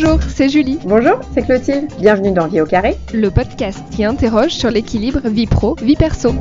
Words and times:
Bonjour, 0.00 0.20
c'est 0.28 0.48
Julie. 0.48 0.78
Bonjour, 0.84 1.18
c'est 1.34 1.42
Clotilde. 1.42 1.88
Bienvenue 1.98 2.30
dans 2.30 2.46
Vie 2.46 2.60
au 2.60 2.66
carré, 2.66 2.96
le 3.12 3.32
podcast 3.32 3.80
qui 3.90 4.04
interroge 4.04 4.52
sur 4.52 4.70
l'équilibre 4.70 5.28
vie 5.28 5.48
pro, 5.48 5.74
vie 5.82 5.96
perso. 5.96 6.32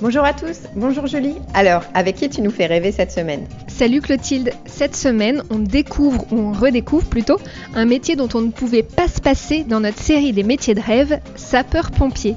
Bonjour 0.00 0.24
à 0.24 0.32
tous, 0.32 0.60
bonjour 0.76 1.06
Julie. 1.06 1.34
Alors, 1.52 1.82
avec 1.92 2.16
qui 2.16 2.30
tu 2.30 2.40
nous 2.40 2.50
fais 2.50 2.64
rêver 2.64 2.90
cette 2.90 3.12
semaine? 3.12 3.46
Salut 3.66 4.00
Clotilde, 4.00 4.50
cette 4.64 4.96
semaine 4.96 5.42
on 5.50 5.58
découvre, 5.58 6.24
ou 6.32 6.38
on 6.38 6.52
redécouvre 6.52 7.04
plutôt, 7.04 7.36
un 7.74 7.84
métier 7.84 8.16
dont 8.16 8.30
on 8.32 8.40
ne 8.40 8.50
pouvait 8.50 8.82
pas 8.82 9.08
se 9.08 9.20
passer 9.20 9.62
dans 9.62 9.80
notre 9.80 10.00
série 10.00 10.32
des 10.32 10.42
métiers 10.42 10.74
de 10.74 10.80
rêve, 10.80 11.20
sapeur-pompier. 11.36 12.34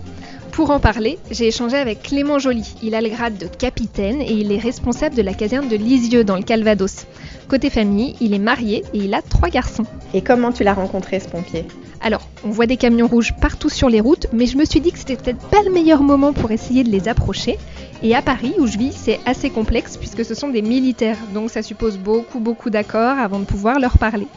Pour 0.51 0.69
en 0.71 0.81
parler, 0.81 1.17
j'ai 1.31 1.47
échangé 1.47 1.77
avec 1.77 2.03
Clément 2.03 2.37
Joly. 2.37 2.75
Il 2.83 2.93
a 2.93 3.01
le 3.01 3.07
grade 3.07 3.37
de 3.37 3.47
capitaine 3.47 4.19
et 4.19 4.33
il 4.33 4.51
est 4.51 4.57
responsable 4.57 5.15
de 5.15 5.21
la 5.21 5.33
caserne 5.33 5.69
de 5.69 5.77
Lisieux 5.77 6.25
dans 6.25 6.35
le 6.35 6.43
Calvados. 6.43 7.05
Côté 7.47 7.69
famille, 7.69 8.15
il 8.19 8.33
est 8.33 8.39
marié 8.39 8.83
et 8.93 8.97
il 8.97 9.13
a 9.13 9.21
trois 9.21 9.49
garçons. 9.49 9.85
Et 10.13 10.21
comment 10.21 10.51
tu 10.51 10.65
l'as 10.65 10.73
rencontré 10.73 11.21
ce 11.21 11.29
pompier? 11.29 11.65
Alors, 12.01 12.27
on 12.43 12.49
voit 12.49 12.65
des 12.65 12.75
camions 12.75 13.07
rouges 13.07 13.33
partout 13.39 13.69
sur 13.69 13.87
les 13.87 14.01
routes, 14.01 14.27
mais 14.33 14.45
je 14.45 14.57
me 14.57 14.65
suis 14.65 14.81
dit 14.81 14.91
que 14.91 14.99
c'était 14.99 15.15
peut-être 15.15 15.47
pas 15.49 15.63
le 15.63 15.71
meilleur 15.71 16.03
moment 16.03 16.33
pour 16.33 16.51
essayer 16.51 16.83
de 16.83 16.89
les 16.89 17.07
approcher. 17.07 17.57
Et 18.03 18.13
à 18.13 18.21
Paris, 18.21 18.53
où 18.57 18.67
je 18.67 18.77
vis, 18.77 18.91
c'est 18.93 19.19
assez 19.25 19.51
complexe 19.51 19.95
puisque 19.95 20.25
ce 20.25 20.35
sont 20.35 20.49
des 20.49 20.61
militaires, 20.61 21.17
donc 21.33 21.49
ça 21.49 21.61
suppose 21.61 21.97
beaucoup 21.97 22.39
beaucoup 22.39 22.69
d'accords 22.69 23.19
avant 23.19 23.39
de 23.39 23.45
pouvoir 23.45 23.79
leur 23.79 23.97
parler. 23.97 24.27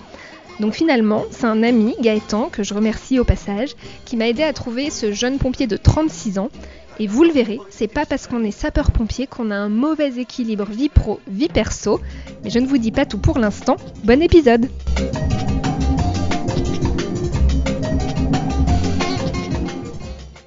Donc 0.61 0.75
finalement, 0.75 1.25
c'est 1.31 1.47
un 1.47 1.63
ami, 1.65 1.97
Gaëtan, 2.01 2.49
que 2.49 2.63
je 2.63 2.75
remercie 2.75 3.19
au 3.19 3.25
passage, 3.25 3.75
qui 4.05 4.17
m'a 4.17 4.29
aidé 4.29 4.45
à 4.45 4.53
trouver 4.53 4.91
ce 4.91 5.13
jeune 5.13 5.39
pompier 5.39 5.67
de 5.67 5.77
36 5.77 6.39
ans. 6.39 6.49
Et 7.01 7.09
vous 7.09 7.25
le 7.25 7.33
verrez, 7.33 7.59
c'est 7.71 7.89
pas 7.89 8.07
parce 8.07 8.29
qu'on 8.29 8.45
est 8.45 8.53
sapeur-pompier 8.53 9.27
qu'on 9.27 9.51
a 9.51 9.57
un 9.57 9.69
mauvais 9.69 10.17
équilibre 10.17 10.67
vie 10.67 10.89
pro, 10.89 11.19
vie 11.27 11.49
perso. 11.49 12.01
Mais 12.45 12.51
je 12.51 12.61
ne 12.61 12.69
vous 12.69 12.79
dis 12.79 12.93
pas 12.93 13.05
tout 13.05 13.19
pour 13.19 13.39
l'instant. 13.39 13.77
Bon 14.05 14.23
épisode! 14.23 14.69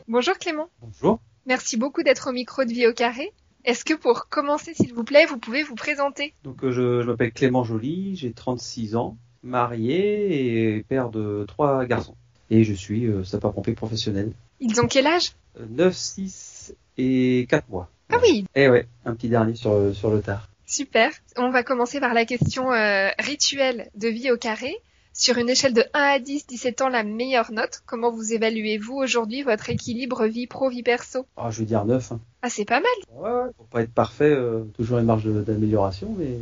Bonjour 0.07 0.37
Clément. 0.37 0.69
Bonjour. 0.81 1.19
Merci 1.45 1.75
beaucoup 1.75 2.01
d'être 2.01 2.29
au 2.29 2.31
micro 2.31 2.63
de 2.63 2.71
Vie 2.71 2.87
au 2.87 2.93
carré. 2.93 3.33
Est-ce 3.65 3.83
que 3.83 3.93
pour 3.93 4.29
commencer, 4.29 4.73
s'il 4.73 4.93
vous 4.93 5.03
plaît, 5.03 5.25
vous 5.25 5.37
pouvez 5.37 5.63
vous 5.63 5.75
présenter? 5.75 6.33
Donc 6.45 6.63
euh, 6.63 6.71
je, 6.71 7.01
je 7.01 7.07
m'appelle 7.07 7.33
Clément 7.33 7.65
Joly, 7.65 8.15
j'ai 8.15 8.31
36 8.31 8.95
ans, 8.95 9.17
marié 9.47 10.75
et 10.77 10.83
père 10.83 11.09
de 11.09 11.45
trois 11.47 11.85
garçons. 11.85 12.15
Et 12.49 12.63
je 12.63 12.73
suis 12.73 13.05
euh, 13.05 13.23
sapeur-pompier 13.23 13.73
professionnel. 13.73 14.31
Ils 14.59 14.79
ont 14.79 14.87
quel 14.87 15.07
âge? 15.07 15.31
Euh, 15.59 15.65
9, 15.69 15.93
6 15.95 16.75
et 16.97 17.45
4 17.49 17.69
mois. 17.69 17.89
Ah 18.09 18.17
oui, 18.21 18.45
Eh 18.55 18.69
ouais, 18.69 18.87
un 19.05 19.13
petit 19.15 19.27
dernier 19.29 19.55
sur, 19.55 19.71
euh, 19.71 19.93
sur 19.93 20.09
le 20.11 20.21
tard. 20.21 20.47
super. 20.65 21.11
On 21.35 21.49
va 21.49 21.63
commencer 21.63 21.99
par 21.99 22.13
la 22.13 22.25
question 22.25 22.71
euh, 22.71 23.09
rituelle 23.19 23.89
de 23.95 24.07
Vie 24.07 24.31
au 24.31 24.37
carré. 24.37 24.75
Sur 25.13 25.39
une 25.39 25.49
échelle 25.49 25.73
de 25.73 25.83
1 25.95 25.99
à 25.99 26.19
10, 26.19 26.45
17 26.45 26.81
ans, 26.83 26.89
la 26.89 27.03
meilleure 27.03 27.51
note, 27.51 27.81
comment 27.87 28.11
vous 28.11 28.33
évaluez-vous 28.33 28.93
aujourd'hui 28.93 29.41
votre 29.41 29.69
équilibre 29.71 30.25
vie 30.27 30.45
pro-vie 30.45 30.83
perso? 30.83 31.25
Ah, 31.35 31.49
je 31.49 31.59
vais 31.59 31.65
dire 31.65 31.85
9. 31.85 32.11
Hein. 32.11 32.19
Ah, 32.43 32.49
c'est 32.51 32.65
pas 32.65 32.79
mal. 32.79 32.85
Ouais, 33.15 33.51
pour 33.57 33.65
pas 33.65 33.81
être 33.81 33.91
parfait, 33.93 34.29
euh, 34.29 34.63
toujours 34.77 34.99
une 34.99 35.05
marge 35.05 35.25
d'amélioration, 35.25 36.15
mais 36.17 36.37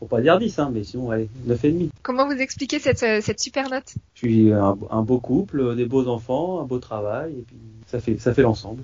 pour 0.00 0.08
pas 0.08 0.20
dire 0.20 0.38
10, 0.38 0.58
hein, 0.58 0.70
mais 0.72 0.82
sinon, 0.82 1.10
allez, 1.10 1.28
9 1.44 1.64
et 1.64 1.70
demi. 1.70 1.90
Comment 2.02 2.26
vous 2.26 2.40
expliquez 2.40 2.80
cette, 2.80 3.02
euh, 3.04 3.20
cette 3.20 3.38
super 3.38 3.70
note? 3.70 3.94
Je 4.14 4.18
suis 4.18 4.52
un, 4.52 4.76
un 4.90 5.02
beau 5.02 5.20
couple, 5.20 5.76
des 5.76 5.84
beaux 5.84 6.08
enfants, 6.08 6.60
un 6.60 6.64
beau 6.64 6.80
travail, 6.80 7.32
et 7.32 7.42
puis 7.46 7.56
ça 7.86 8.00
fait, 8.00 8.18
ça 8.18 8.34
fait 8.34 8.42
l'ensemble. 8.42 8.82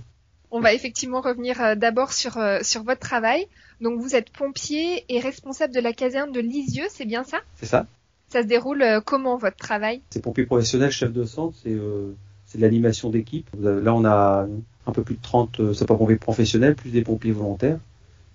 On 0.53 0.61
va 0.61 0.72
effectivement 0.72 1.20
revenir 1.20 1.61
euh, 1.61 1.75
d'abord 1.75 2.12
sur, 2.12 2.37
euh, 2.37 2.59
sur 2.62 2.84
votre 2.84 3.00
travail. 3.00 3.49
Donc 3.81 4.00
vous 4.00 4.15
êtes 4.15 4.31
pompier 4.31 5.05
et 5.09 5.19
responsable 5.19 5.75
de 5.75 5.81
la 5.81 5.93
caserne 5.93 6.31
de 6.31 6.41
Lisieux, 6.41 6.87
c'est 6.91 7.05
bien 7.05 7.25
ça? 7.25 7.38
C'est 7.56 7.66
ça 7.66 7.87
Ça 8.28 8.43
se 8.43 8.47
déroule 8.47 8.84
comment 9.05 9.37
votre 9.37 9.56
travail? 9.56 10.03
C'est 10.10 10.22
pompier 10.22 10.47
professionnel, 10.47 10.91
chef 10.91 11.12
de 11.12 11.25
centre, 11.25 11.56
c'est 11.62 11.72
euh, 11.72 12.12
de 12.55 12.60
l'animation 12.60 13.10
d'équipe. 13.10 13.49
Là, 13.60 13.94
on 13.94 14.05
a 14.05 14.47
un 14.87 14.93
peu 14.93 15.03
plus 15.03 15.16
de 15.16 15.22
30 15.22 15.60
euh, 15.60 15.75
sapeurs-pompiers 15.75 16.16
professionnels, 16.16 16.75
plus 16.75 16.91
des 16.91 17.03
pompiers 17.03 17.32
volontaires. 17.32 17.78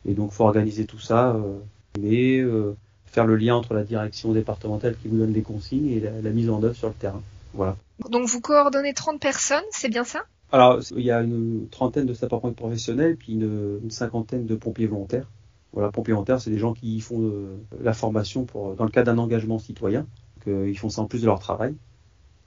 Et 0.06 0.14
donc, 0.14 0.32
faut 0.32 0.44
organiser 0.44 0.86
tout 0.86 1.00
ça, 1.00 1.32
euh, 1.32 1.60
mais 2.00 2.40
euh, 2.40 2.76
faire 3.06 3.26
le 3.26 3.36
lien 3.36 3.56
entre 3.56 3.74
la 3.74 3.84
direction 3.84 4.32
départementale 4.32 4.96
qui 5.02 5.08
vous 5.08 5.18
donne 5.18 5.34
les 5.34 5.42
consignes 5.42 5.90
et 5.90 6.00
la, 6.00 6.12
la 6.22 6.30
mise 6.30 6.50
en 6.50 6.64
œuvre 6.64 6.76
sur 6.76 6.88
le 6.88 6.94
terrain. 6.94 7.22
Voilà. 7.54 7.76
Donc 8.10 8.28
vous 8.28 8.42
coordonnez 8.42 8.94
30 8.94 9.20
personnes, 9.20 9.64
c'est 9.72 9.90
bien 9.90 10.04
ça? 10.04 10.24
Alors, 10.52 10.80
il 10.96 11.04
y 11.04 11.12
a 11.12 11.22
une 11.22 11.68
trentaine 11.70 12.06
de 12.06 12.14
sapeurs-pompiers 12.14 12.56
professionnels, 12.56 13.16
puis 13.16 13.34
une, 13.34 13.80
une 13.84 13.92
cinquantaine 13.92 14.46
de 14.46 14.56
pompiers 14.56 14.88
volontaires. 14.88 15.28
Voilà, 15.72 15.92
pompiers 15.92 16.14
volontaires, 16.14 16.42
c'est 16.42 16.50
des 16.50 16.58
gens 16.58 16.74
qui 16.74 17.00
font 17.00 17.22
euh, 17.22 17.58
la 17.82 17.94
formation 17.94 18.44
pour, 18.44 18.76
dans 18.76 18.84
le 18.84 18.90
cadre 18.90 19.12
d'un 19.12 19.18
engagement 19.18 19.60
citoyen. 19.60 20.02
Donc, 20.02 20.48
euh, 20.48 20.70
ils 20.70 20.78
font 20.78 20.90
ça 20.90 21.02
en 21.02 21.06
plus 21.06 21.22
de 21.22 21.26
leur 21.26 21.40
travail. 21.40 21.74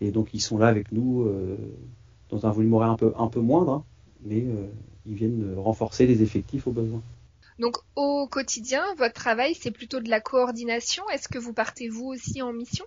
Et 0.03 0.11
donc, 0.11 0.34
ils 0.34 0.41
sont 0.41 0.59
là 0.59 0.66
avec 0.66 0.93
nous 0.93 1.22
euh, 1.22 1.56
dans 2.28 2.44
un 2.44 2.50
volume 2.50 2.75
horaire 2.75 2.91
un 2.91 2.97
peu, 2.97 3.15
un 3.16 3.28
peu 3.28 3.41
moindre, 3.41 3.72
hein, 3.72 3.84
mais 4.26 4.44
ils 5.06 5.15
viennent 5.15 5.55
renforcer 5.56 6.06
les 6.06 6.22
effectifs 6.22 6.66
au 6.66 6.72
besoin. 6.72 7.00
Donc 7.59 7.76
au 7.97 8.28
quotidien, 8.28 8.84
votre 8.97 9.15
travail 9.15 9.54
c'est 9.54 9.70
plutôt 9.72 10.00
de 10.00 10.09
la 10.09 10.20
coordination. 10.20 11.03
Est-ce 11.10 11.28
que 11.28 11.38
vous 11.38 11.53
partez 11.53 11.88
vous 11.88 12.06
aussi 12.06 12.42
en 12.42 12.53
mission? 12.53 12.84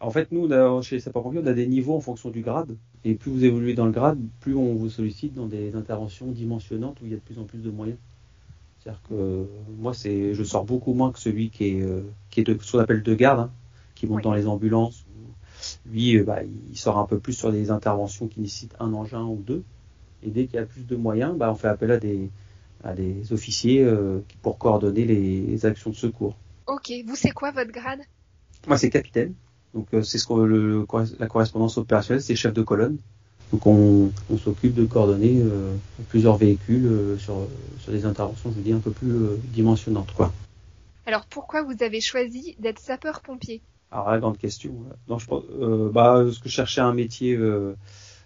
En 0.00 0.10
fait, 0.10 0.32
nous, 0.32 0.50
a- 0.52 0.80
chez 0.82 0.96
les 0.96 1.00
sapeurs-pompiers, 1.00 1.40
on 1.42 1.46
a 1.46 1.52
des 1.52 1.66
niveaux 1.66 1.94
en 1.94 2.00
fonction 2.00 2.30
du 2.30 2.40
grade. 2.40 2.76
Et 3.04 3.14
plus 3.14 3.30
vous 3.30 3.44
évoluez 3.44 3.74
dans 3.74 3.84
le 3.86 3.92
grade, 3.92 4.18
plus 4.40 4.54
on 4.54 4.74
vous 4.74 4.88
sollicite 4.90 5.34
dans 5.34 5.46
des 5.46 5.74
interventions 5.74 6.26
dimensionnantes 6.32 7.00
où 7.00 7.06
il 7.06 7.10
y 7.10 7.14
a 7.14 7.16
de 7.16 7.22
plus 7.22 7.38
en 7.38 7.44
plus 7.44 7.58
de 7.58 7.70
moyens. 7.70 7.98
C'est-à-dire 8.78 9.02
que 9.08 9.14
euh, 9.14 9.44
moi, 9.78 9.94
c'est, 9.94 10.34
je 10.34 10.42
sors 10.44 10.64
beaucoup 10.64 10.94
moins 10.94 11.12
que 11.12 11.18
celui 11.18 11.50
qui 11.50 11.66
est, 11.66 11.82
euh, 11.82 12.02
qui 12.30 12.40
est 12.40 12.44
de, 12.44 12.56
ce 12.60 12.72
qu'on 12.72 12.78
appelle 12.78 13.02
de 13.02 13.14
garde, 13.14 13.40
hein, 13.40 13.50
qui 13.94 14.06
monte 14.06 14.18
Oui. 14.18 14.22
dans 14.22 14.34
les 14.34 14.46
ambulances. 14.46 15.04
Lui, 15.86 16.16
euh, 16.16 16.24
bah, 16.24 16.40
il 16.44 16.78
sort 16.78 16.98
un 16.98 17.06
peu 17.06 17.18
plus 17.18 17.34
sur 17.34 17.52
des 17.52 17.70
interventions 17.70 18.28
qui 18.28 18.40
nécessitent 18.40 18.76
un 18.80 18.92
engin 18.94 19.24
ou 19.24 19.36
deux. 19.46 19.62
Et 20.22 20.30
dès 20.30 20.46
qu'il 20.46 20.56
y 20.56 20.58
a 20.62 20.66
plus 20.66 20.86
de 20.86 20.96
moyens, 20.96 21.36
bah, 21.36 21.50
on 21.52 21.54
fait 21.56 21.68
appel 21.68 21.90
à 21.90 21.98
des, 21.98 22.30
à 22.84 22.94
des 22.94 23.32
officiers 23.32 23.82
euh, 23.82 24.20
pour 24.42 24.58
coordonner 24.58 25.04
les, 25.04 25.66
actions 25.66 25.90
de 25.90 25.96
secours. 25.96 26.36
Ok, 26.66 26.92
vous 27.06 27.16
c'est 27.16 27.30
quoi 27.30 27.50
votre 27.50 27.72
grade? 27.72 28.00
Moi, 28.66 28.78
c'est 28.78 28.90
capitaine. 28.90 29.34
Donc, 29.74 29.86
euh, 29.94 30.02
c'est 30.02 30.18
ce 30.18 30.26
que 30.26 30.34
le, 30.34 30.86
la 31.18 31.26
correspondance 31.26 31.78
opérationnelle, 31.78 32.22
c'est 32.22 32.36
chef 32.36 32.52
de 32.52 32.62
colonne. 32.62 32.98
Donc, 33.52 33.66
on, 33.66 34.12
on 34.30 34.38
s'occupe 34.38 34.74
de 34.74 34.84
coordonner 34.84 35.40
euh, 35.40 35.74
plusieurs 36.08 36.36
véhicules 36.36 36.86
euh, 36.86 37.18
sur, 37.18 37.48
sur 37.78 37.92
des 37.92 38.04
interventions, 38.04 38.50
je 38.50 38.56
vous 38.56 38.62
dis, 38.62 38.72
un 38.72 38.78
peu 38.78 38.90
plus 38.90 39.10
euh, 39.10 39.36
dimensionnantes, 39.52 40.12
quoi. 40.14 40.32
Alors 41.06 41.26
pourquoi 41.26 41.62
vous 41.62 41.82
avez 41.82 42.00
choisi 42.00 42.54
d'être 42.60 42.78
sapeur-pompier? 42.78 43.62
Alors, 43.90 44.10
la 44.10 44.18
grande 44.18 44.38
question. 44.38 44.72
Non, 45.08 45.18
je 45.18 45.26
bah, 45.88 46.24
ce 46.30 46.38
que 46.38 46.48
je 46.48 46.54
cherchais 46.54 46.80
un 46.80 46.94
métier 46.94 47.36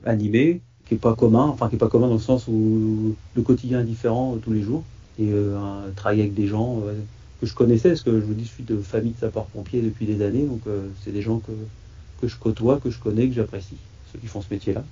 animé, 0.05 0.61
qui 0.87 0.95
est 0.95 0.99
pas 0.99 1.15
commun, 1.15 1.45
enfin, 1.45 1.69
qui 1.69 1.77
est 1.77 1.79
pas 1.79 1.89
commun 1.89 2.09
dans 2.09 2.15
le 2.15 2.21
sens 2.21 2.47
où 2.49 3.15
le 3.35 3.43
quotidien 3.43 3.81
est 3.81 3.85
différent 3.85 4.35
euh, 4.35 4.39
tous 4.39 4.53
les 4.53 4.63
jours. 4.63 4.85
Et 5.19 5.31
euh, 5.31 5.57
un, 5.57 5.93
travailler 5.95 6.23
avec 6.23 6.35
des 6.35 6.47
gens 6.47 6.81
euh, 6.85 6.95
que 7.41 7.47
je 7.47 7.55
connaissais, 7.55 7.91
parce 7.91 8.03
que 8.03 8.21
je 8.21 8.25
vous 8.25 8.35
dis, 8.35 8.45
je 8.45 8.51
suis 8.51 8.65
de 8.65 8.77
famille 8.79 9.13
de 9.13 9.19
sapeurs-pompiers 9.19 9.81
depuis 9.81 10.07
des 10.07 10.25
années, 10.25 10.43
donc 10.43 10.63
euh, 10.67 10.89
c'est 11.03 11.13
des 11.13 11.23
gens 11.23 11.39
que, 11.39 11.53
que 12.21 12.27
je 12.27 12.37
côtoie, 12.37 12.81
que 12.81 12.91
je 12.91 12.99
connais, 12.99 13.29
que 13.29 13.35
j'apprécie, 13.35 13.77
ceux 14.13 14.19
qui 14.19 14.27
font 14.27 14.43
ce 14.43 14.53
métier-là. 14.53 14.83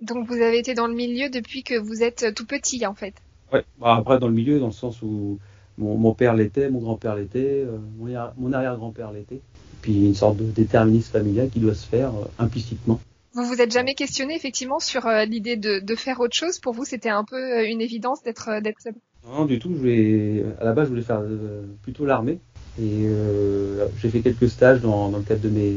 Donc 0.00 0.26
vous 0.26 0.40
avez 0.40 0.58
été 0.58 0.74
dans 0.74 0.86
le 0.86 0.94
milieu 0.94 1.28
depuis 1.28 1.64
que 1.64 1.78
vous 1.78 2.02
êtes 2.02 2.34
tout 2.34 2.46
petit 2.46 2.86
en 2.86 2.94
fait. 2.94 3.14
Ouais. 3.52 3.64
Bah, 3.78 3.96
après, 3.96 4.18
dans 4.18 4.28
le 4.28 4.34
milieu, 4.34 4.58
dans 4.58 4.66
le 4.68 4.72
sens 4.72 5.02
où 5.02 5.38
mon, 5.76 5.96
mon 5.98 6.14
père 6.14 6.34
l'était, 6.34 6.70
mon 6.70 6.78
grand-père 6.78 7.14
l'était, 7.14 7.66
mon, 7.98 8.08
mon 8.38 8.52
arrière-grand-père 8.52 9.12
l'était. 9.12 9.40
Puis 9.82 10.06
une 10.06 10.14
sorte 10.14 10.38
de 10.38 10.44
déterminisme 10.44 11.12
familial 11.12 11.50
qui 11.50 11.60
doit 11.60 11.74
se 11.74 11.86
faire 11.86 12.12
implicitement. 12.38 13.00
Vous 13.38 13.44
vous 13.44 13.60
êtes 13.60 13.70
jamais 13.70 13.94
questionné 13.94 14.34
effectivement 14.34 14.80
sur 14.80 15.06
euh, 15.06 15.24
l'idée 15.24 15.54
de, 15.54 15.94
faire 15.94 16.18
autre 16.18 16.34
chose? 16.34 16.58
Pour 16.58 16.72
vous 16.72 16.84
c'était 16.84 17.08
un 17.08 17.22
peu 17.22 17.36
euh, 17.36 17.68
une 17.68 17.80
évidence 17.80 18.20
d'être 18.24 18.48
euh, 18.48 18.60
d'être 18.60 18.80
sapeur 18.80 19.00
Non, 19.24 19.44
du 19.44 19.60
tout. 19.60 19.72
Je 19.80 20.42
à 20.60 20.64
la 20.64 20.72
base, 20.72 20.86
je 20.86 20.90
voulais 20.90 21.02
faire 21.02 21.22
plutôt 21.82 22.04
l'armée. 22.04 22.40
Et 22.82 23.08
j'ai 24.00 24.08
fait 24.08 24.20
quelques 24.20 24.48
stages 24.48 24.80
dans, 24.80 25.10
le 25.10 25.22
cadre 25.22 25.40
de, 25.40 25.50
mes, 25.50 25.72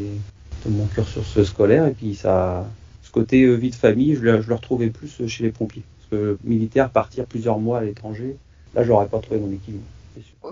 mon 0.68 0.88
cursus 0.88 1.44
scolaire. 1.44 1.86
Et 1.86 1.92
puis, 1.92 2.16
ça, 2.16 2.68
ce 3.04 3.12
côté 3.12 3.56
vie 3.56 3.70
de 3.70 3.76
famille, 3.76 4.16
je 4.16 4.22
le, 4.22 4.42
je 4.42 4.50
le 4.50 4.56
retrouvais 4.56 4.90
plus 4.90 5.28
chez 5.28 5.44
les 5.44 5.52
pompiers. 5.52 5.84
Parce 5.98 6.22
que 6.22 6.38
militaire, 6.44 6.90
partir 6.90 7.26
plusieurs 7.26 7.60
mois 7.60 7.80
à 7.80 7.84
l'étranger, 7.84 8.38
là, 8.74 8.84
j'aurais 8.84 9.08
pas 9.08 9.20
trouvé 9.20 9.40
mon 9.40 9.52
équilibre. 9.52 9.84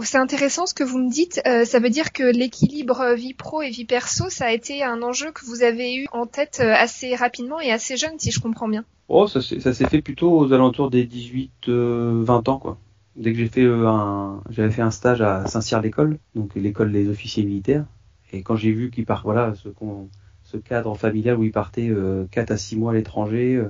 C'est 0.01 0.17
intéressant 0.17 0.65
ce 0.65 0.73
que 0.73 0.83
vous 0.83 0.99
me 0.99 1.11
dites. 1.11 1.41
Euh, 1.45 1.65
ça 1.65 1.79
veut 1.79 1.89
dire 1.89 2.11
que 2.11 2.23
l'équilibre 2.23 3.13
vie 3.15 3.33
pro 3.33 3.61
et 3.61 3.69
vie 3.69 3.85
perso, 3.85 4.29
ça 4.29 4.45
a 4.45 4.51
été 4.51 4.83
un 4.83 5.01
enjeu 5.01 5.31
que 5.31 5.45
vous 5.45 5.63
avez 5.63 5.95
eu 5.95 6.07
en 6.11 6.25
tête 6.25 6.59
euh, 6.61 6.73
assez 6.73 7.15
rapidement 7.15 7.59
et 7.59 7.71
assez 7.71 7.97
jeune, 7.97 8.17
si 8.17 8.31
je 8.31 8.39
comprends 8.39 8.67
bien. 8.67 8.85
Oh, 9.07 9.27
ça 9.27 9.41
s'est 9.41 9.87
fait 9.87 10.01
plutôt 10.01 10.37
aux 10.37 10.53
alentours 10.53 10.89
des 10.89 11.05
18, 11.05 11.51
euh, 11.69 12.21
20 12.23 12.49
ans, 12.49 12.59
quoi. 12.59 12.77
Dès 13.15 13.33
que 13.33 13.39
j'ai 13.39 13.47
fait 13.47 13.65
un, 13.65 14.41
j'avais 14.49 14.71
fait 14.71 14.83
un 14.83 14.91
stage 14.91 15.21
à 15.21 15.45
Saint-Cyr-l'École, 15.47 16.19
donc 16.35 16.55
l'école 16.55 16.91
des 16.91 17.09
officiers 17.09 17.43
militaires. 17.43 17.85
Et 18.31 18.43
quand 18.43 18.55
j'ai 18.55 18.71
vu 18.71 18.91
qu'ils 18.91 19.05
partent, 19.05 19.25
voilà, 19.25 19.53
ce, 19.55 20.57
cadre 20.57 20.95
familial 20.95 21.37
où 21.37 21.43
ils 21.43 21.51
partaient 21.51 21.89
euh, 21.89 22.25
4 22.31 22.51
à 22.51 22.57
6 22.57 22.77
mois 22.77 22.91
à 22.91 22.95
l'étranger, 22.95 23.61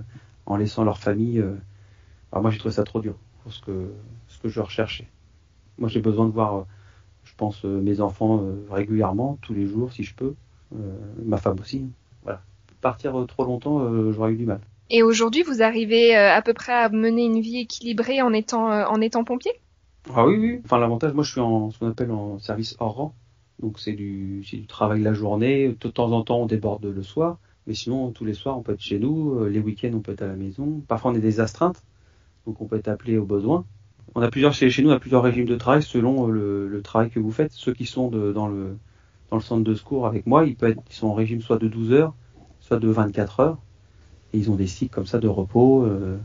en 0.45 0.57
laissant 0.57 0.83
leur 0.83 0.99
famille, 0.99 1.43
alors 2.31 2.41
moi 2.41 2.51
j'ai 2.51 2.59
trouvé 2.59 2.75
ça 2.75 2.83
trop 2.83 2.99
dur 2.99 3.15
pour 3.43 3.53
que, 3.65 3.91
ce 4.27 4.37
que 4.39 4.49
je 4.49 4.59
recherchais. 4.59 5.07
Moi 5.79 5.89
j'ai 5.89 6.01
besoin 6.01 6.25
de 6.27 6.31
voir, 6.31 6.57
euh, 6.57 6.63
Je 7.23 7.33
pense 7.35 7.63
mes 7.63 8.01
enfants 8.01 8.43
régulièrement, 8.69 9.37
tous 9.41 9.53
les 9.53 9.65
jours 9.65 9.91
si 9.91 10.03
je 10.03 10.13
peux, 10.13 10.35
ma 11.25 11.37
femme 11.37 11.57
aussi. 11.59 11.85
Voilà. 12.23 12.41
Partir 12.81 13.13
trop 13.27 13.45
longtemps, 13.45 14.11
j'aurais 14.11 14.33
eu 14.33 14.37
du 14.37 14.45
mal. 14.45 14.59
Et 14.89 15.03
aujourd'hui, 15.03 15.43
vous 15.43 15.61
arrivez 15.61 16.15
à 16.15 16.41
peu 16.41 16.53
près 16.53 16.73
à 16.73 16.89
mener 16.89 17.25
une 17.25 17.39
vie 17.39 17.59
équilibrée 17.59 18.21
en 18.21 18.33
étant 18.33 18.67
en 18.67 19.01
étant 19.01 19.23
pompier? 19.23 19.51
Ah 20.15 20.25
oui, 20.25 20.37
oui. 20.37 20.61
Enfin 20.65 20.79
l'avantage, 20.79 21.13
moi 21.13 21.23
je 21.23 21.31
suis 21.31 21.41
en 21.41 21.71
ce 21.71 21.79
qu'on 21.79 21.89
appelle 21.89 22.11
en 22.11 22.39
service 22.39 22.75
hors 22.79 22.95
rang. 22.95 23.13
Donc 23.61 23.79
c'est 23.79 23.93
du, 23.93 24.41
du 24.41 24.65
travail 24.65 25.01
la 25.01 25.13
journée. 25.13 25.75
De 25.79 25.89
temps 25.89 26.11
en 26.11 26.23
temps, 26.23 26.39
on 26.39 26.45
déborde 26.45 26.85
le 26.85 27.03
soir. 27.03 27.37
Mais 27.67 27.73
sinon, 27.73 28.11
tous 28.11 28.25
les 28.25 28.33
soirs, 28.33 28.57
on 28.57 28.61
peut 28.61 28.73
être 28.73 28.81
chez 28.81 28.97
nous. 28.97 29.35
Euh, 29.35 29.49
les 29.49 29.59
week-ends, 29.59 29.91
on 29.93 29.99
peut 29.99 30.13
être 30.13 30.23
à 30.23 30.27
la 30.27 30.35
maison. 30.35 30.81
Parfois, 30.87 31.11
on 31.11 31.15
est 31.15 31.19
des 31.19 31.39
astreintes. 31.39 31.83
Donc 32.47 32.61
on 32.61 32.65
peut 32.65 32.77
être 32.77 32.87
appelé 32.87 33.17
au 33.17 33.25
besoin. 33.25 33.65
On 34.15 34.21
a 34.21 34.29
plusieurs 34.29 34.53
chez, 34.53 34.69
chez 34.69 34.81
nous, 34.81 34.89
on 34.89 34.93
a 34.93 34.99
plusieurs 34.99 35.23
régimes 35.23 35.45
de 35.45 35.55
travail 35.55 35.83
selon 35.83 36.29
euh, 36.29 36.67
le, 36.67 36.81
travail 36.81 37.09
que 37.09 37.19
vous 37.19 37.31
faites. 37.31 37.51
Ceux 37.53 37.73
qui 37.73 37.85
sont 37.85 38.09
dans 38.09 38.47
le 38.47 38.77
dans 39.29 39.37
le 39.37 39.43
centre 39.43 39.63
de 39.63 39.75
secours 39.75 40.07
avec 40.07 40.25
moi, 40.25 40.45
ils, 40.45 40.55
peuvent 40.55 40.71
être, 40.71 40.81
ils 40.89 40.95
sont 40.95 41.07
en 41.07 41.13
régime 41.13 41.41
soit 41.41 41.59
de 41.59 41.67
12 41.67 41.93
heures, 41.93 42.15
soit 42.61 42.79
de 42.79 42.87
24 42.87 43.39
heures. 43.41 43.57
Et 44.33 44.39
ils 44.39 44.49
ont 44.49 44.55
des 44.55 44.65
cycles 44.65 44.93
comme 44.93 45.05
ça 45.05 45.19
de 45.19 45.27
repos. 45.27 45.83
Euh, 45.83 46.17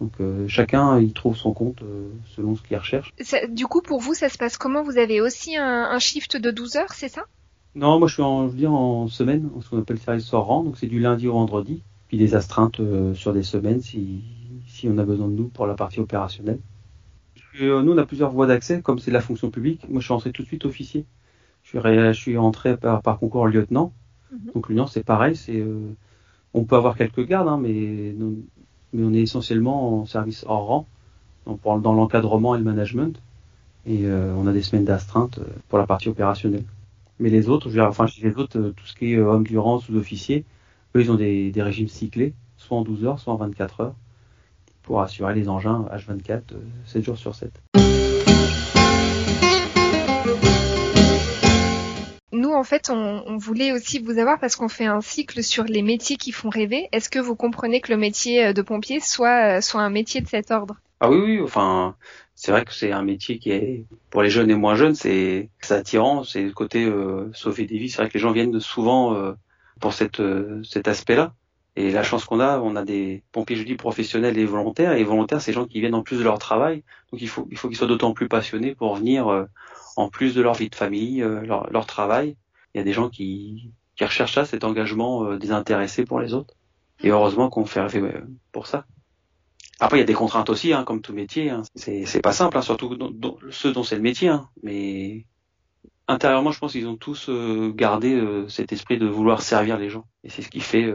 donc 0.00 0.12
euh, 0.20 0.46
chacun 0.48 0.98
il 0.98 1.12
trouve 1.12 1.36
son 1.36 1.52
compte 1.52 1.82
euh, 1.82 2.08
selon 2.34 2.56
ce 2.56 2.62
qu'il 2.62 2.76
recherche. 2.76 3.12
du 3.50 3.66
coup 3.66 3.80
pour 3.80 4.00
vous 4.00 4.14
ça 4.14 4.28
se 4.28 4.38
passe 4.38 4.56
comment? 4.56 4.82
Vous 4.82 4.98
avez 4.98 5.20
aussi 5.20 5.56
un, 5.56 5.88
un 5.90 5.98
shift 5.98 6.36
de 6.36 6.50
12 6.50 6.76
heures, 6.76 6.92
c'est 6.92 7.08
ça? 7.08 7.22
Non, 7.74 7.98
moi 7.98 8.08
je 8.08 8.14
suis 8.14 8.22
en, 8.22 8.50
je 8.50 8.66
en 8.66 9.08
semaine, 9.08 9.50
ce 9.60 9.68
qu'on 9.68 9.78
appelle 9.78 9.98
service 9.98 10.32
hors 10.32 10.46
rang, 10.46 10.62
donc 10.62 10.76
c'est 10.78 10.86
du 10.86 11.00
lundi 11.00 11.26
au 11.26 11.32
vendredi, 11.32 11.82
puis 12.08 12.18
des 12.18 12.34
astreintes 12.34 12.80
euh, 12.80 13.14
sur 13.14 13.32
des 13.32 13.42
semaines 13.42 13.80
si, 13.80 14.22
si 14.66 14.88
on 14.88 14.98
a 14.98 15.04
besoin 15.04 15.28
de 15.28 15.32
nous 15.34 15.48
pour 15.48 15.66
la 15.66 15.74
partie 15.74 16.00
opérationnelle. 16.00 16.60
Nous 17.60 17.92
on 17.92 17.98
a 17.98 18.06
plusieurs 18.06 18.30
voies 18.30 18.46
d'accès, 18.46 18.82
comme 18.82 18.98
c'est 18.98 19.10
de 19.10 19.14
la 19.16 19.20
fonction 19.20 19.50
publique. 19.50 19.88
Moi 19.88 20.00
je 20.00 20.06
suis 20.06 20.14
entré 20.14 20.32
tout 20.32 20.42
de 20.42 20.48
suite 20.48 20.64
officier. 20.64 21.04
Je 21.62 21.68
suis, 21.70 21.78
je 21.82 22.12
suis 22.12 22.36
entré 22.36 22.76
par, 22.76 23.02
par 23.02 23.18
concours 23.18 23.46
lieutenant. 23.46 23.92
Mhm. 24.32 24.52
Donc 24.54 24.68
l'union 24.68 24.86
c'est 24.86 25.04
pareil, 25.04 25.36
c'est 25.36 25.64
on 26.54 26.64
peut 26.64 26.76
avoir 26.76 26.96
quelques 26.96 27.26
gardes, 27.26 27.48
hein, 27.48 27.58
mais 27.60 28.14
mais 28.94 29.04
on 29.04 29.12
est 29.12 29.22
essentiellement 29.22 30.00
en 30.00 30.06
service 30.06 30.44
hors 30.46 30.66
rang, 30.66 30.86
donc 31.46 31.60
dans 31.82 31.92
l'encadrement 31.92 32.54
et 32.54 32.58
le 32.58 32.64
management, 32.64 33.20
et 33.86 34.06
euh, 34.06 34.34
on 34.36 34.46
a 34.46 34.52
des 34.52 34.62
semaines 34.62 34.84
d'astreinte 34.84 35.38
euh, 35.38 35.46
pour 35.68 35.78
la 35.78 35.86
partie 35.86 36.08
opérationnelle. 36.08 36.64
Mais 37.18 37.28
les 37.28 37.48
autres, 37.48 37.70
je 37.70 37.80
enfin 37.80 38.06
les 38.22 38.36
autres, 38.36 38.58
euh, 38.58 38.72
tout 38.74 38.86
ce 38.86 38.94
qui 38.94 39.12
est 39.12 39.18
homme 39.18 39.44
durant, 39.44 39.80
sous-officier, 39.80 40.44
eux 40.94 41.02
ils 41.02 41.10
ont 41.10 41.16
des, 41.16 41.50
des, 41.50 41.62
régimes 41.62 41.88
cyclés, 41.88 42.34
soit 42.56 42.78
en 42.78 42.82
12 42.82 43.04
heures, 43.04 43.18
soit 43.18 43.32
en 43.32 43.36
24 43.36 43.80
heures, 43.80 43.94
pour 44.84 45.02
assurer 45.02 45.34
les 45.34 45.48
engins 45.48 45.86
H24 45.92 46.42
7 46.86 47.04
jours 47.04 47.18
sur 47.18 47.34
7. 47.34 47.50
nous, 52.44 52.52
en 52.52 52.64
fait, 52.64 52.90
on, 52.90 53.36
voulait 53.38 53.72
aussi 53.72 53.98
vous 53.98 54.18
avoir 54.18 54.38
parce 54.38 54.56
qu'on 54.56 54.68
fait 54.68 54.84
un 54.84 55.00
cycle 55.00 55.42
sur 55.42 55.64
les 55.64 55.82
métiers 55.82 56.16
qui 56.16 56.30
font 56.30 56.50
rêver. 56.50 56.88
Est-ce 56.92 57.08
que 57.08 57.18
vous 57.18 57.34
comprenez 57.34 57.80
que 57.80 57.90
le 57.90 57.98
métier 57.98 58.46
euh, 58.46 58.52
de 58.52 58.60
pompier 58.60 59.00
soit, 59.00 59.56
euh, 59.56 59.60
soit 59.60 59.80
un 59.80 59.90
métier 59.90 60.20
de 60.20 60.28
cet 60.28 60.50
ordre? 60.50 60.76
Ah 61.00 61.10
oui, 61.10 61.18
oui. 61.18 61.40
Enfin, 61.42 61.96
c'est 62.34 62.52
vrai 62.52 62.64
que 62.64 62.74
c'est 62.74 62.92
un 62.92 63.02
métier 63.02 63.38
qui 63.38 63.50
est, 63.50 63.86
pour 64.10 64.22
les 64.22 64.30
jeunes 64.30 64.50
et 64.50 64.54
moins 64.54 64.74
jeunes, 64.74 64.94
c'est 64.94 65.48
attirant. 65.70 66.22
C'est 66.22 66.42
le 66.42 66.52
côté 66.52 66.84
euh, 66.84 67.30
sauver 67.32 67.64
des 67.64 67.78
vies. 67.78 67.88
C'est 67.88 67.98
vrai 67.98 68.08
que 68.08 68.14
les 68.14 68.20
gens 68.20 68.32
viennent 68.32 68.60
souvent 68.60 69.34
pour 69.80 69.92
cette, 69.92 70.22
cet 70.64 70.88
aspect-là. 70.88 71.32
Et 71.76 71.90
la 71.90 72.02
chance 72.04 72.24
qu'on 72.24 72.38
a, 72.38 72.60
on 72.60 72.76
a 72.76 72.84
des 72.84 73.24
pompiers, 73.32 73.56
je 73.56 73.64
dis, 73.64 73.74
professionnels 73.74 74.38
et 74.38 74.44
volontaires. 74.44 74.92
Et 74.92 75.02
volontaires, 75.02 75.40
c'est 75.40 75.50
des 75.50 75.56
gens 75.56 75.66
qui 75.66 75.80
viennent 75.80 75.94
en 75.94 76.02
plus 76.02 76.18
de 76.18 76.22
leur 76.22 76.38
travail. 76.38 76.84
Donc 77.10 77.20
il 77.20 77.28
faut, 77.28 77.48
il 77.50 77.56
faut 77.56 77.68
qu'ils 77.68 77.76
soient 77.76 77.88
d'autant 77.88 78.12
plus 78.12 78.28
passionnés 78.28 78.74
pour 78.74 78.94
venir 78.94 79.46
en 79.96 80.08
plus 80.08 80.34
de 80.34 80.42
leur 80.42 80.54
vie 80.54 80.70
de 80.70 80.74
famille, 80.74 81.22
euh, 81.22 81.40
leur, 81.42 81.70
leur, 81.70 81.86
travail. 81.86 82.36
Il 82.74 82.78
y 82.78 82.80
a 82.80 82.84
des 82.84 82.92
gens 82.92 83.08
qui, 83.08 83.70
qui 83.96 84.04
recherchent 84.04 84.34
ça, 84.34 84.44
cet 84.44 84.64
engagement 84.64 85.24
euh, 85.24 85.38
désintéressé 85.38 86.04
pour 86.04 86.20
les 86.20 86.34
autres. 86.34 86.54
Et 87.02 87.10
heureusement 87.10 87.50
qu'on 87.50 87.64
fait 87.64 87.80
euh, 87.96 88.20
pour 88.52 88.66
ça. 88.66 88.86
Après, 89.80 89.98
il 89.98 90.00
y 90.00 90.04
a 90.04 90.06
des 90.06 90.14
contraintes 90.14 90.50
aussi, 90.50 90.72
hein, 90.72 90.84
comme 90.84 91.00
tout 91.00 91.12
métier. 91.12 91.50
Hein. 91.50 91.62
C'est 91.74 92.22
pas 92.22 92.32
simple, 92.32 92.56
hein, 92.56 92.62
surtout 92.62 92.96
ceux 93.50 93.72
dont 93.72 93.82
c'est 93.82 93.96
le 93.96 94.02
métier. 94.02 94.28
Hein. 94.28 94.48
Mais 94.62 95.26
intérieurement, 96.06 96.52
je 96.52 96.58
pense 96.60 96.72
qu'ils 96.72 96.86
ont 96.86 96.96
tous 96.96 97.28
gardé 97.74 98.44
cet 98.48 98.72
esprit 98.72 98.98
de 98.98 99.06
vouloir 99.06 99.42
servir 99.42 99.76
les 99.76 99.90
gens. 99.90 100.06
Et 100.22 100.30
c'est 100.30 100.42
ce 100.42 100.48
qui 100.48 100.60
fait 100.60 100.94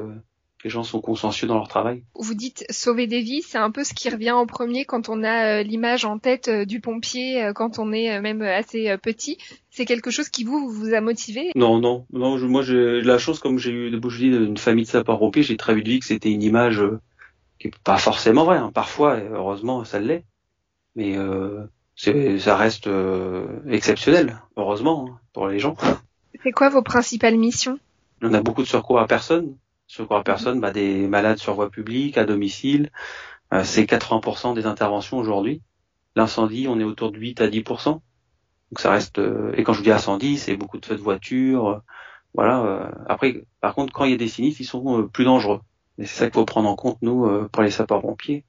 les 0.63 0.69
gens 0.69 0.83
sont 0.83 0.99
consciencieux 0.99 1.47
dans 1.47 1.55
leur 1.55 1.67
travail. 1.67 2.03
Vous 2.15 2.33
dites 2.33 2.65
sauver 2.69 3.07
des 3.07 3.21
vies, 3.21 3.41
c'est 3.41 3.57
un 3.57 3.71
peu 3.71 3.83
ce 3.83 3.93
qui 3.93 4.09
revient 4.09 4.31
en 4.31 4.45
premier 4.45 4.85
quand 4.85 5.07
on 5.07 5.23
a 5.23 5.59
euh, 5.59 5.63
l'image 5.63 6.03
en 6.03 6.19
tête 6.19 6.49
euh, 6.49 6.65
du 6.65 6.81
pompier, 6.81 7.43
euh, 7.43 7.53
quand 7.53 7.79
on 7.79 7.93
est 7.93 8.19
même 8.19 8.41
assez 8.41 8.95
petit. 9.01 9.37
C'est 9.69 9.85
quelque 9.85 10.11
chose 10.11 10.29
qui 10.29 10.43
vous 10.43 10.69
vous 10.69 10.93
a 10.93 10.99
motivé? 10.99 11.51
Non, 11.55 11.79
non, 11.79 12.05
non. 12.11 12.37
moi, 12.39 12.61
j'ai 12.61 13.01
la 13.01 13.17
chance, 13.17 13.39
comme 13.39 13.57
j'ai 13.57 13.71
eu 13.71 13.91
de 13.91 13.97
bouche 13.97 14.19
une 14.19 14.57
famille 14.57 14.83
de 14.83 14.89
sapeurs-pompiers, 14.89 15.43
j'ai 15.43 15.57
très 15.57 15.75
vite 15.75 15.87
vu 15.87 15.99
que 15.99 16.05
c'était 16.05 16.31
une 16.31 16.43
image 16.43 16.83
qui 17.59 17.67
est 17.67 17.79
pas 17.83 17.97
forcément 17.97 18.43
vraie. 18.43 18.57
Hein. 18.57 18.71
Parfois, 18.73 19.17
heureusement, 19.17 19.85
ça 19.85 19.99
l'est, 19.99 20.25
mais 20.95 21.15
ça 21.95 22.57
reste 22.57 22.89
exceptionnel, 23.69 24.41
heureusement, 24.57 25.07
hein, 25.07 25.19
pour 25.33 25.47
les 25.47 25.59
gens. 25.59 25.77
C'est 26.43 26.51
quoi 26.51 26.69
vos 26.69 26.81
principales 26.81 27.37
missions? 27.37 27.79
On 28.21 28.33
a 28.33 28.41
beaucoup 28.41 28.63
de 28.63 28.67
secours 28.67 28.99
à 28.99 29.07
personne 29.07 29.55
secours 29.89 30.17
à 30.17 30.23
personne, 30.23 30.61
bah, 30.61 30.71
des 30.71 31.07
malades 31.07 31.39
sur 31.39 31.53
voie 31.55 31.69
publique, 31.69 32.17
à 32.17 32.25
domicile. 32.25 32.91
Euh, 33.53 33.63
c'est 33.63 33.83
80% 33.83 34.53
des 34.53 34.65
interventions 34.65 35.17
aujourd'hui. 35.17 35.61
L'incendie, 36.15 36.67
on 36.69 36.79
est 36.79 36.83
autour 36.83 37.11
de 37.11 37.17
8 37.17 37.41
à 37.41 37.47
10%. 37.47 37.85
Donc 37.93 38.01
ça 38.79 38.91
reste. 38.91 39.19
Euh, 39.19 39.51
et 39.55 39.63
quand 39.63 39.73
je 39.73 39.81
dis 39.81 39.91
incendie, 39.91 40.37
c'est 40.37 40.55
beaucoup 40.55 40.77
de 40.77 40.85
feux 40.85 40.95
de 40.95 41.01
voiture. 41.01 41.67
Euh, 41.67 41.79
voilà. 42.35 42.91
après, 43.07 43.43
par 43.59 43.73
contre, 43.73 43.91
quand 43.91 44.05
il 44.05 44.11
y 44.11 44.13
a 44.13 44.17
des 44.17 44.27
sinistres, 44.27 44.61
ils 44.61 44.65
sont 44.65 45.07
plus 45.07 45.25
dangereux. 45.25 45.61
Et 45.97 46.05
c'est 46.05 46.15
ça 46.15 46.25
qu'il 46.25 46.35
faut 46.35 46.45
prendre 46.45 46.69
en 46.69 46.75
compte 46.75 46.99
nous 47.01 47.27
pour 47.51 47.63
les 47.63 47.71
sapeurs-pompiers. 47.71 48.45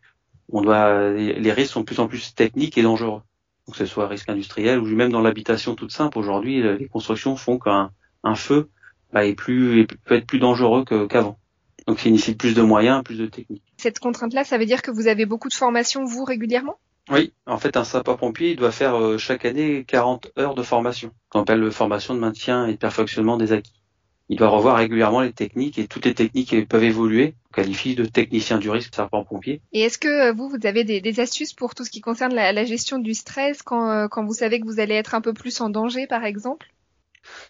On 0.52 0.60
doit. 0.60 1.08
Les 1.08 1.52
risques 1.52 1.72
sont 1.72 1.80
de 1.80 1.86
plus 1.86 1.98
en 1.98 2.06
plus 2.06 2.34
techniques 2.34 2.76
et 2.76 2.82
dangereux. 2.82 3.22
Donc 3.66 3.72
que 3.72 3.78
ce 3.78 3.86
soit 3.86 4.06
risque 4.06 4.28
industriel 4.28 4.80
ou 4.80 4.84
même 4.84 5.10
dans 5.10 5.22
l'habitation 5.22 5.74
toute 5.76 5.92
simple. 5.92 6.18
Aujourd'hui, 6.18 6.62
les 6.62 6.88
constructions 6.88 7.36
font 7.36 7.58
qu'un 7.58 7.90
un 8.22 8.34
feu 8.34 8.68
bah, 9.12 9.24
est 9.24 9.34
plus, 9.34 9.86
peut 10.04 10.14
être 10.14 10.26
plus 10.26 10.38
dangereux 10.38 10.84
qu'avant. 10.84 11.38
Donc 11.86 11.98
ça 11.98 12.10
nécessite 12.10 12.38
plus 12.38 12.54
de 12.54 12.62
moyens, 12.62 13.02
plus 13.02 13.18
de 13.18 13.26
techniques. 13.26 13.64
Cette 13.76 13.98
contrainte-là, 13.98 14.44
ça 14.44 14.58
veut 14.58 14.66
dire 14.66 14.82
que 14.82 14.90
vous 14.90 15.08
avez 15.08 15.26
beaucoup 15.26 15.48
de 15.48 15.54
formations, 15.54 16.04
vous, 16.04 16.24
régulièrement? 16.24 16.78
Oui, 17.10 17.32
en 17.46 17.58
fait, 17.58 17.76
un 17.76 17.84
sapeur-pompier, 17.84 18.50
il 18.50 18.56
doit 18.56 18.70
faire 18.70 18.94
euh, 18.94 19.18
chaque 19.18 19.44
année 19.44 19.84
40 19.84 20.30
heures 20.38 20.54
de 20.54 20.62
formation, 20.62 21.10
qu'on 21.28 21.40
appelle 21.40 21.70
formation 21.72 22.14
de 22.14 22.20
maintien 22.20 22.66
et 22.66 22.72
de 22.72 22.76
perfectionnement 22.76 23.36
des 23.36 23.52
acquis. 23.52 23.80
Il 24.28 24.36
doit 24.36 24.48
revoir 24.48 24.76
régulièrement 24.76 25.22
les 25.22 25.32
techniques 25.32 25.76
et 25.80 25.88
toutes 25.88 26.04
les 26.04 26.14
techniques 26.14 26.68
peuvent 26.68 26.84
évoluer. 26.84 27.34
On 27.50 27.54
qualifie 27.54 27.96
de 27.96 28.04
technicien 28.04 28.58
du 28.58 28.70
risque 28.70 28.94
sapeur-pompier. 28.94 29.60
Et 29.72 29.80
est-ce 29.80 29.98
que 29.98 30.28
euh, 30.28 30.32
vous, 30.32 30.48
vous 30.48 30.64
avez 30.64 30.84
des, 30.84 31.00
des, 31.00 31.18
astuces 31.18 31.52
pour 31.52 31.74
tout 31.74 31.84
ce 31.84 31.90
qui 31.90 32.00
concerne 32.00 32.32
la, 32.32 32.52
la 32.52 32.64
gestion 32.64 33.00
du 33.00 33.12
stress 33.14 33.62
quand, 33.62 33.90
euh, 33.90 34.06
quand 34.06 34.24
vous 34.24 34.34
savez 34.34 34.60
que 34.60 34.66
vous 34.66 34.78
allez 34.78 34.94
être 34.94 35.16
un 35.16 35.20
peu 35.20 35.32
plus 35.32 35.60
en 35.60 35.68
danger, 35.68 36.06
par 36.06 36.24
exemple? 36.24 36.68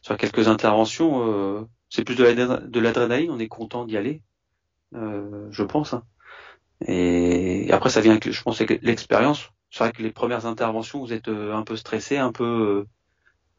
Sur 0.02 0.16
quelques 0.16 0.48
interventions, 0.48 1.26
euh, 1.26 1.62
c'est 1.88 2.04
plus 2.04 2.14
de 2.14 2.24
l'adrénaline, 2.80 3.30
on 3.30 3.38
est 3.38 3.48
content 3.48 3.84
d'y 3.84 3.96
aller, 3.96 4.22
euh, 4.94 5.46
je 5.50 5.62
pense. 5.62 5.94
Hein. 5.94 6.04
Et, 6.86 7.70
après, 7.72 7.90
ça 7.90 8.00
vient, 8.00 8.12
avec, 8.12 8.30
je 8.30 8.42
pense, 8.42 8.60
avec 8.60 8.82
l'expérience. 8.82 9.50
C'est 9.70 9.84
vrai 9.84 9.92
que 9.92 10.02
les 10.02 10.10
premières 10.10 10.46
interventions, 10.46 11.00
vous 11.00 11.12
êtes 11.12 11.28
euh, 11.28 11.54
un 11.54 11.62
peu 11.62 11.76
stressé, 11.76 12.16
un 12.16 12.32
peu 12.32 12.86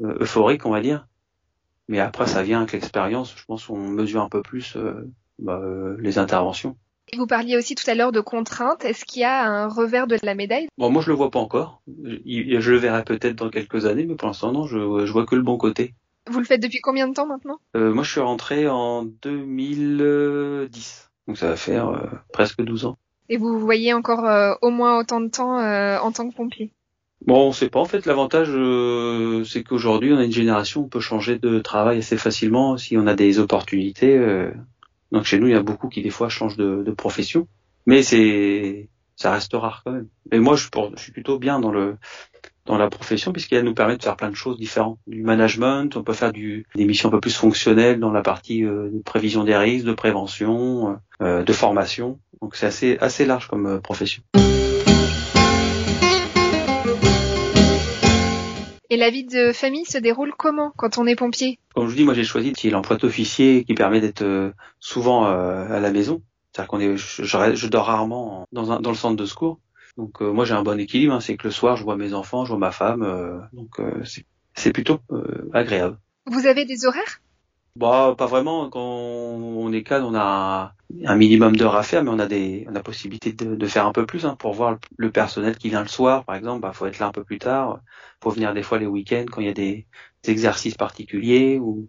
euphorique, 0.01 0.65
on 0.65 0.71
va 0.71 0.81
dire. 0.81 1.07
Mais 1.87 1.99
après, 1.99 2.25
ça 2.25 2.41
vient 2.43 2.59
avec 2.59 2.71
l'expérience. 2.73 3.33
Je 3.35 3.45
pense 3.45 3.65
qu'on 3.65 3.77
mesure 3.77 4.21
un 4.21 4.29
peu 4.29 4.41
plus 4.41 4.77
bah, 5.39 5.61
les 5.99 6.17
interventions. 6.17 6.75
Vous 7.17 7.27
parliez 7.27 7.57
aussi 7.57 7.75
tout 7.75 7.89
à 7.89 7.95
l'heure 7.95 8.11
de 8.11 8.21
contraintes. 8.21 8.85
Est-ce 8.85 9.03
qu'il 9.05 9.21
y 9.21 9.25
a 9.25 9.45
un 9.45 9.67
revers 9.67 10.07
de 10.07 10.17
la 10.23 10.33
médaille? 10.33 10.67
Bon, 10.77 10.89
moi 10.89 11.01
je 11.01 11.09
le 11.09 11.15
vois 11.15 11.29
pas 11.29 11.39
encore. 11.39 11.81
Je 12.05 12.71
le 12.71 12.77
verrai 12.77 13.03
peut-être 13.03 13.35
dans 13.35 13.49
quelques 13.49 13.85
années, 13.85 14.05
mais 14.05 14.15
pour 14.15 14.27
l'instant 14.27 14.51
non. 14.51 14.65
Je, 14.65 15.05
je, 15.05 15.11
vois 15.11 15.25
que 15.25 15.35
le 15.35 15.41
bon 15.41 15.57
côté. 15.57 15.93
Vous 16.29 16.39
le 16.39 16.45
faites 16.45 16.61
depuis 16.61 16.81
combien 16.81 17.07
de 17.07 17.13
temps 17.13 17.25
maintenant? 17.25 17.59
Euh, 17.75 17.93
Moi 17.93 18.03
je 18.03 18.11
suis 18.11 18.19
rentré 18.19 18.67
en 18.67 19.03
2010, 19.03 21.11
donc 21.27 21.37
ça 21.37 21.49
va 21.49 21.55
faire 21.55 21.89
euh, 21.89 22.07
presque 22.31 22.61
12 22.61 22.85
ans. 22.85 22.97
Et 23.29 23.37
vous 23.37 23.59
voyez 23.59 23.93
encore 23.93 24.25
euh, 24.25 24.53
au 24.61 24.69
moins 24.69 24.99
autant 24.99 25.21
de 25.21 25.29
temps 25.29 25.57
en 25.57 26.11
tant 26.11 26.29
que 26.29 26.35
pompier? 26.35 26.71
Bon, 27.25 27.47
on 27.47 27.51
sait 27.51 27.69
pas. 27.69 27.79
En 27.79 27.85
fait, 27.85 28.07
l'avantage, 28.07 28.49
c'est 29.47 29.63
qu'aujourd'hui, 29.63 30.11
on 30.11 30.17
a 30.17 30.25
une 30.25 30.31
génération, 30.31 30.81
on 30.81 30.89
peut 30.89 30.99
changer 30.99 31.37
de 31.37 31.59
travail 31.59 31.99
assez 31.99 32.17
facilement 32.17 32.77
si 32.77 32.97
on 32.97 33.05
a 33.05 33.13
des 33.13 33.37
opportunités. 33.37 34.19
Donc 35.11 35.25
chez 35.25 35.39
nous, 35.39 35.47
il 35.47 35.53
y 35.53 35.55
a 35.55 35.61
beaucoup 35.61 35.87
qui 35.87 36.01
des 36.01 36.09
fois 36.09 36.29
changent 36.29 36.57
de, 36.57 36.81
de 36.83 36.91
profession, 36.91 37.47
mais 37.85 38.01
c'est 38.01 38.89
ça 39.15 39.31
reste 39.31 39.53
rare 39.53 39.83
quand 39.85 39.91
même. 39.91 40.07
Et 40.31 40.39
moi, 40.39 40.55
je, 40.55 40.67
je 40.95 41.01
suis 41.01 41.11
plutôt 41.11 41.37
bien 41.37 41.59
dans 41.59 41.71
le 41.71 41.97
dans 42.65 42.77
la 42.77 42.89
profession 42.89 43.31
puisqu'elle 43.31 43.63
nous 43.63 43.73
permet 43.73 43.97
de 43.97 44.03
faire 44.03 44.15
plein 44.15 44.29
de 44.29 44.35
choses 44.35 44.57
différentes. 44.57 44.99
Du 45.07 45.23
management, 45.23 45.95
on 45.95 46.03
peut 46.03 46.13
faire 46.13 46.31
du, 46.31 46.65
des 46.75 46.85
missions 46.85 47.09
un 47.09 47.11
peu 47.11 47.19
plus 47.19 47.35
fonctionnelles 47.35 47.99
dans 47.99 48.11
la 48.11 48.21
partie 48.21 48.63
euh, 48.63 48.89
de 48.91 49.01
prévision 49.01 49.43
des 49.43 49.55
risques, 49.55 49.85
de 49.85 49.93
prévention, 49.93 50.99
euh, 51.21 51.43
de 51.43 51.53
formation. 51.53 52.19
Donc 52.41 52.55
c'est 52.55 52.67
assez 52.67 52.97
assez 52.99 53.25
large 53.25 53.47
comme 53.47 53.67
euh, 53.67 53.79
profession. 53.79 54.23
Et 58.91 58.97
la 58.97 59.09
vie 59.09 59.23
de 59.23 59.53
famille 59.53 59.85
se 59.85 59.97
déroule 59.97 60.33
comment 60.37 60.73
quand 60.75 60.97
on 60.97 61.07
est 61.07 61.15
pompier? 61.15 61.59
Comme 61.73 61.85
je 61.85 61.91
vous 61.91 61.95
dis, 61.95 62.03
moi 62.03 62.13
j'ai 62.13 62.25
choisi 62.25 62.53
l'emploi 62.69 62.97
d'officier 62.97 63.63
qui 63.63 63.73
permet 63.73 64.01
d'être 64.01 64.21
euh, 64.21 64.51
souvent 64.81 65.27
euh, 65.27 65.65
à 65.69 65.79
la 65.79 65.91
maison. 65.91 66.21
C'est-à-dire 66.51 66.67
qu'on 66.67 66.79
est, 66.81 66.97
je, 66.97 67.23
je, 67.23 67.67
dors 67.67 67.85
rarement 67.85 68.49
dans, 68.51 68.73
un, 68.73 68.81
dans 68.81 68.89
le 68.89 68.97
centre 68.97 69.15
de 69.15 69.25
secours. 69.25 69.59
Donc 69.97 70.21
euh, 70.21 70.31
moi 70.31 70.45
j'ai 70.45 70.53
un 70.53 70.63
bon 70.63 70.79
équilibre, 70.79 71.13
hein. 71.13 71.19
c'est 71.19 71.37
que 71.37 71.47
le 71.47 71.51
soir 71.51 71.75
je 71.77 71.83
vois 71.83 71.97
mes 71.97 72.13
enfants, 72.13 72.45
je 72.45 72.49
vois 72.49 72.59
ma 72.59 72.71
femme, 72.71 73.49
donc 73.53 73.81
c'est 74.53 74.73
plutôt 74.73 74.99
agréable. 75.53 75.97
Vous 76.25 76.45
avez 76.45 76.65
des 76.65 76.85
horaires? 76.85 77.21
Bah 77.77 78.15
pas 78.17 78.25
vraiment. 78.25 78.69
Quand 78.69 78.81
on 78.81 79.71
est 79.71 79.83
cadre, 79.83 80.07
on 80.07 80.15
a 80.15 80.75
un 81.05 81.15
minimum 81.15 81.55
d'heures 81.55 81.75
à 81.75 81.83
faire, 81.83 82.03
mais 82.03 82.09
on 82.09 82.19
a 82.19 82.25
des, 82.27 82.65
on 82.69 82.75
a 82.75 82.83
possibilité 82.83 83.31
de, 83.31 83.55
de 83.55 83.67
faire 83.67 83.87
un 83.87 83.93
peu 83.93 84.05
plus 84.05 84.25
hein, 84.25 84.35
pour 84.35 84.53
voir 84.53 84.77
le, 84.97 85.11
personnel 85.11 85.57
qui 85.57 85.69
vient 85.69 85.81
le 85.81 85.87
soir, 85.87 86.25
par 86.25 86.35
exemple. 86.35 86.61
Bah 86.61 86.73
faut 86.73 86.85
être 86.85 86.99
là 86.99 87.07
un 87.07 87.11
peu 87.11 87.23
plus 87.23 87.39
tard. 87.39 87.79
Faut 88.21 88.29
venir 88.29 88.53
des 88.53 88.63
fois 88.63 88.77
les 88.77 88.87
week-ends 88.87 89.25
quand 89.31 89.41
il 89.41 89.47
y 89.47 89.49
a 89.49 89.53
des, 89.53 89.87
des, 90.23 90.31
exercices 90.31 90.75
particuliers 90.75 91.59
ou 91.59 91.87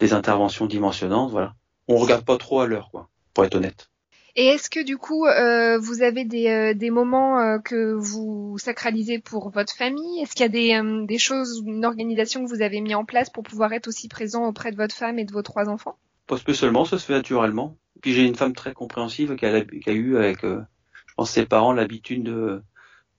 des 0.00 0.12
interventions 0.12 0.66
dimensionnantes. 0.66 1.30
Voilà. 1.30 1.54
On 1.88 1.96
regarde 1.96 2.24
pas 2.24 2.36
trop 2.36 2.60
à 2.60 2.66
l'heure, 2.66 2.90
quoi. 2.90 3.08
Pour 3.32 3.44
être 3.44 3.54
honnête. 3.54 3.91
Et 4.34 4.46
est-ce 4.46 4.70
que 4.70 4.82
du 4.82 4.96
coup, 4.96 5.26
euh, 5.26 5.78
vous 5.78 6.00
avez 6.00 6.24
des, 6.24 6.48
euh, 6.48 6.90
moments 6.90 7.38
euh, 7.38 7.58
que 7.58 7.92
vous 7.92 8.56
sacralisez 8.58 9.18
pour 9.18 9.50
votre 9.50 9.74
famille? 9.74 10.22
Est-ce 10.22 10.32
qu'il 10.32 10.44
y 10.44 10.46
a 10.46 10.48
des, 10.48 10.74
euh, 10.74 11.04
des 11.04 11.18
choses, 11.18 11.62
une 11.66 11.84
organisation 11.84 12.42
que 12.42 12.48
vous 12.48 12.62
avez 12.62 12.80
mis 12.80 12.94
en 12.94 13.04
place 13.04 13.28
pour 13.28 13.42
pouvoir 13.42 13.74
être 13.74 13.88
aussi 13.88 14.08
présent 14.08 14.46
auprès 14.46 14.70
de 14.70 14.76
votre 14.76 14.94
femme 14.94 15.18
et 15.18 15.26
de 15.26 15.32
vos 15.32 15.42
trois 15.42 15.68
enfants? 15.68 15.98
Pas 16.26 16.38
spécialement, 16.38 16.86
ça 16.86 16.98
se 16.98 17.04
fait 17.04 17.12
naturellement. 17.12 17.76
Puis 18.00 18.14
j'ai 18.14 18.26
une 18.26 18.34
femme 18.34 18.54
très 18.54 18.72
compréhensive 18.72 19.36
qui 19.36 19.44
a, 19.44 19.92
eu 19.92 20.16
avec, 20.16 20.42
je 20.42 21.14
pense, 21.16 21.30
ses 21.30 21.44
parents 21.44 21.72
l'habitude 21.72 22.24
de 22.24 22.62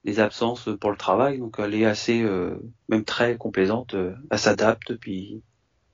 des 0.04 0.20
absences 0.20 0.68
pour 0.80 0.90
le 0.90 0.98
travail, 0.98 1.38
donc 1.38 1.56
elle 1.58 1.74
est 1.74 1.86
assez, 1.86 2.22
même 2.90 3.04
très 3.04 3.38
complaisante, 3.38 3.94
elle 4.30 4.38
s'adapte, 4.38 4.96
puis 4.96 5.42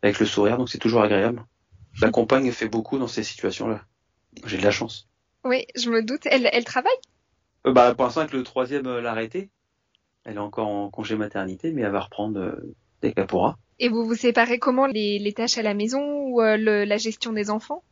avec 0.02 0.18
le 0.18 0.26
sourire, 0.26 0.58
donc 0.58 0.68
c'est 0.68 0.78
toujours 0.78 1.02
agréable. 1.02 1.44
La 2.02 2.10
compagne 2.10 2.50
fait 2.50 2.68
beaucoup 2.68 2.98
dans 2.98 3.06
ces 3.06 3.22
situations-là. 3.22 3.84
J'ai 4.44 4.58
de 4.58 4.62
la 4.62 4.70
chance. 4.70 5.08
Oui, 5.44 5.66
je 5.74 5.90
me 5.90 6.02
doute. 6.02 6.26
Elle, 6.26 6.48
elle 6.52 6.64
travaille? 6.64 6.92
Euh, 7.66 7.72
Bah, 7.72 7.94
pour 7.94 8.04
l'instant, 8.04 8.26
que 8.26 8.36
le 8.36 8.42
troisième 8.42 8.86
euh, 8.86 9.00
l'a 9.00 9.10
arrêté. 9.10 9.50
Elle 10.24 10.36
est 10.36 10.38
encore 10.38 10.68
en 10.68 10.90
congé 10.90 11.16
maternité, 11.16 11.72
mais 11.72 11.82
elle 11.82 11.92
va 11.92 12.00
reprendre 12.00 12.38
euh, 12.38 12.74
dès 13.00 13.12
qu'elle 13.12 13.26
pourra. 13.26 13.58
Et 13.78 13.88
vous 13.88 14.04
vous 14.04 14.14
séparez 14.14 14.58
comment? 14.58 14.86
Les, 14.86 15.18
les 15.18 15.32
tâches 15.32 15.56
à 15.56 15.62
la 15.62 15.72
maison 15.72 16.02
ou 16.26 16.42
euh, 16.42 16.56
le, 16.56 16.84
la 16.84 16.98
gestion 16.98 17.32
des 17.32 17.50
enfants? 17.50 17.82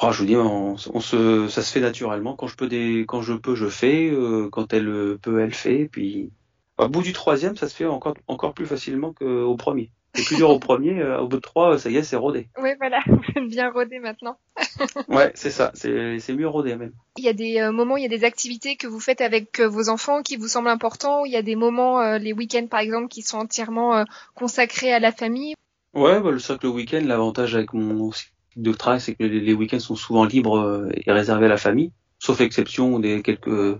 Oh, 0.00 0.10
je 0.10 0.18
vous 0.18 0.26
dis, 0.26 0.36
on, 0.36 0.74
on, 0.74 1.00
se, 1.00 1.48
ça 1.48 1.62
se 1.62 1.72
fait 1.72 1.80
naturellement. 1.80 2.34
Quand 2.36 2.46
je 2.46 2.56
peux, 2.56 2.68
des, 2.68 3.04
quand 3.06 3.22
je 3.22 3.34
peux, 3.34 3.54
je 3.54 3.68
fais. 3.68 4.10
Euh, 4.10 4.48
quand 4.50 4.72
elle 4.72 5.18
peut, 5.20 5.40
elle 5.40 5.54
fait. 5.54 5.88
Puis, 5.90 6.30
au 6.78 6.88
bout 6.88 7.02
du 7.02 7.12
troisième, 7.12 7.56
ça 7.56 7.68
se 7.68 7.74
fait 7.74 7.86
encore, 7.86 8.16
encore 8.26 8.54
plus 8.54 8.66
facilement 8.66 9.12
qu'au 9.12 9.56
premier. 9.56 9.90
C'est 10.14 10.24
plus 10.24 10.36
dur 10.36 10.50
au 10.50 10.60
premier, 10.60 11.00
euh, 11.00 11.20
au 11.20 11.26
bout 11.26 11.36
de 11.36 11.42
trois, 11.42 11.76
ça 11.76 11.90
y 11.90 11.96
est, 11.96 12.04
c'est 12.04 12.14
rodé. 12.14 12.48
Oui, 12.62 12.70
voilà, 12.78 13.00
bien 13.48 13.70
rodé 13.70 13.98
maintenant. 13.98 14.38
ouais, 15.08 15.32
c'est 15.34 15.50
ça, 15.50 15.72
c'est 15.74 16.32
mieux 16.32 16.46
rodé 16.46 16.76
même. 16.76 16.92
Il 17.16 17.24
y 17.24 17.28
a 17.28 17.32
des 17.32 17.58
euh, 17.58 17.72
moments, 17.72 17.96
il 17.96 18.04
y 18.04 18.06
a 18.06 18.16
des 18.16 18.24
activités 18.24 18.76
que 18.76 18.86
vous 18.86 19.00
faites 19.00 19.20
avec 19.20 19.58
euh, 19.58 19.68
vos 19.68 19.88
enfants 19.88 20.22
qui 20.22 20.36
vous 20.36 20.46
semblent 20.46 20.68
importants. 20.68 21.24
Il 21.24 21.32
y 21.32 21.36
a 21.36 21.42
des 21.42 21.56
moments, 21.56 22.16
les 22.16 22.32
week-ends 22.32 22.66
par 22.68 22.80
exemple, 22.80 23.08
qui 23.08 23.22
sont 23.22 23.38
entièrement 23.38 24.04
consacrés 24.34 24.92
à 24.92 25.00
la 25.00 25.10
famille? 25.10 25.54
Ouais, 25.94 26.20
bah, 26.20 26.30
le 26.30 26.68
week-end, 26.68 27.02
l'avantage 27.04 27.56
avec 27.56 27.72
mon 27.72 28.12
site 28.12 28.32
de 28.56 28.72
travail, 28.72 29.00
c'est 29.00 29.16
que 29.16 29.24
les, 29.24 29.52
week-ends 29.52 29.80
sont 29.80 29.96
souvent 29.96 30.24
libres 30.24 30.88
et 30.94 31.10
réservés 31.10 31.46
à 31.46 31.48
la 31.48 31.56
famille, 31.56 31.92
sauf 32.20 32.40
exception 32.40 33.00
des 33.00 33.22
quelques 33.22 33.78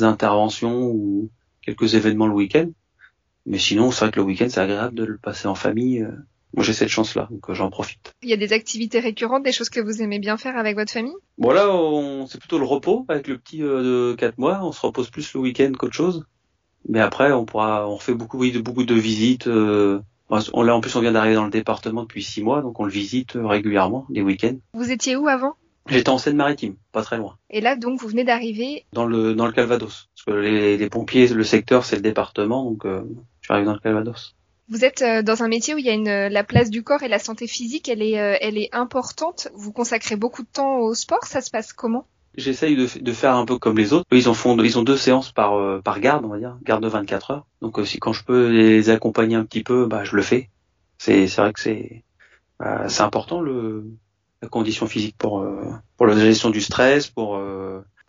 interventions 0.00 0.86
ou 0.86 1.30
quelques 1.62 1.94
événements 1.94 2.28
le 2.28 2.34
week-end. 2.34 2.68
Mais 3.46 3.58
sinon, 3.58 3.90
c'est 3.90 4.04
vrai 4.04 4.10
que 4.10 4.20
le 4.20 4.26
week-end, 4.26 4.46
c'est 4.48 4.60
agréable 4.60 4.94
de 4.94 5.04
le 5.04 5.18
passer 5.18 5.48
en 5.48 5.54
famille. 5.54 6.02
Euh. 6.02 6.10
Moi, 6.54 6.64
j'ai 6.64 6.72
cette 6.72 6.88
chance-là, 6.88 7.26
donc 7.30 7.50
euh, 7.50 7.54
j'en 7.54 7.68
profite. 7.68 8.12
Il 8.22 8.28
y 8.28 8.32
a 8.32 8.36
des 8.36 8.52
activités 8.52 9.00
récurrentes, 9.00 9.42
des 9.42 9.52
choses 9.52 9.70
que 9.70 9.80
vous 9.80 10.02
aimez 10.02 10.20
bien 10.20 10.36
faire 10.36 10.56
avec 10.56 10.76
votre 10.76 10.92
famille? 10.92 11.14
Bon 11.36 11.50
là, 11.50 11.66
c'est 12.28 12.38
plutôt 12.38 12.58
le 12.58 12.64
repos 12.64 13.04
avec 13.08 13.26
le 13.26 13.38
petit 13.38 13.62
euh, 13.62 14.12
de 14.12 14.14
4 14.14 14.38
mois. 14.38 14.60
On 14.62 14.70
se 14.70 14.80
repose 14.80 15.10
plus 15.10 15.34
le 15.34 15.40
week-end 15.40 15.72
qu'autre 15.76 15.94
chose. 15.94 16.24
Mais 16.88 17.00
après, 17.00 17.32
on 17.32 17.44
pourra, 17.44 17.88
on 17.88 17.98
fait 17.98 18.14
beaucoup, 18.14 18.38
oui, 18.38 18.52
de 18.52 18.60
beaucoup 18.60 18.84
de 18.84 18.94
visites. 18.94 19.48
on, 19.48 20.02
là, 20.62 20.76
en 20.76 20.80
plus, 20.80 20.94
on 20.94 21.00
vient 21.00 21.12
d'arriver 21.12 21.34
dans 21.34 21.44
le 21.44 21.50
département 21.50 22.02
depuis 22.02 22.22
6 22.22 22.42
mois, 22.42 22.62
donc 22.62 22.78
on 22.78 22.84
le 22.84 22.90
visite 22.90 23.32
régulièrement, 23.34 24.06
les 24.10 24.22
week-ends. 24.22 24.56
Vous 24.74 24.92
étiez 24.92 25.16
où 25.16 25.26
avant? 25.26 25.54
J'étais 25.88 26.10
en 26.10 26.18
Seine-Maritime, 26.18 26.76
pas 26.92 27.02
très 27.02 27.18
loin. 27.18 27.36
Et 27.50 27.60
là, 27.60 27.76
donc, 27.76 28.00
vous 28.00 28.08
venez 28.08 28.24
d'arriver? 28.24 28.86
Dans 28.92 29.06
le 29.06 29.34
dans 29.34 29.46
le 29.46 29.52
Calvados, 29.52 30.08
parce 30.14 30.24
que 30.24 30.30
les, 30.30 30.76
les 30.78 30.88
pompiers, 30.88 31.26
le 31.28 31.44
secteur, 31.44 31.84
c'est 31.84 31.96
le 31.96 32.02
département, 32.02 32.64
donc 32.64 32.86
je 33.48 33.54
suis 33.54 33.64
dans 33.64 33.74
le 33.74 33.78
Calvados. 33.78 34.34
Vous 34.68 34.84
êtes 34.84 35.02
euh, 35.02 35.22
dans 35.22 35.42
un 35.42 35.48
métier 35.48 35.74
où 35.74 35.78
il 35.78 35.84
y 35.84 35.90
a 35.90 35.92
une, 35.92 36.08
euh, 36.08 36.28
la 36.30 36.44
place 36.44 36.70
du 36.70 36.82
corps 36.82 37.02
et 37.02 37.08
la 37.08 37.18
santé 37.18 37.46
physique, 37.46 37.88
elle 37.88 38.00
est, 38.00 38.18
euh, 38.18 38.36
elle 38.40 38.56
est 38.56 38.70
importante. 38.72 39.48
Vous 39.54 39.72
consacrez 39.72 40.16
beaucoup 40.16 40.42
de 40.42 40.48
temps 40.48 40.78
au 40.78 40.94
sport. 40.94 41.24
Ça 41.24 41.42
se 41.42 41.50
passe 41.50 41.74
comment? 41.74 42.06
J'essaye 42.36 42.74
de, 42.74 42.88
de, 42.98 43.12
faire 43.12 43.36
un 43.36 43.44
peu 43.44 43.58
comme 43.58 43.76
les 43.76 43.92
autres. 43.92 44.06
Ils 44.10 44.28
en 44.28 44.34
font, 44.34 44.58
ils 44.58 44.78
ont 44.78 44.82
deux 44.82 44.96
séances 44.96 45.30
par 45.30 45.82
par 45.82 46.00
garde, 46.00 46.24
on 46.24 46.28
va 46.28 46.38
dire, 46.38 46.58
garde 46.64 46.82
de 46.82 46.88
24 46.88 47.30
heures. 47.30 47.46
Donc 47.60 47.78
aussi 47.78 48.00
quand 48.00 48.12
je 48.12 48.24
peux 48.24 48.48
les 48.48 48.90
accompagner 48.90 49.36
un 49.36 49.44
petit 49.44 49.62
peu, 49.62 49.86
bah 49.86 50.02
je 50.02 50.16
le 50.16 50.22
fais. 50.22 50.50
C'est 50.98 51.28
c'est 51.28 51.40
vrai 51.40 51.52
que 51.52 51.60
c'est 51.60 52.02
bah, 52.58 52.88
c'est 52.88 53.02
important 53.02 53.40
le 53.40 53.84
la 54.42 54.48
condition 54.48 54.88
physique 54.88 55.16
pour 55.16 55.46
pour 55.96 56.06
la 56.06 56.16
gestion 56.16 56.50
du 56.50 56.60
stress, 56.60 57.06
pour, 57.06 57.40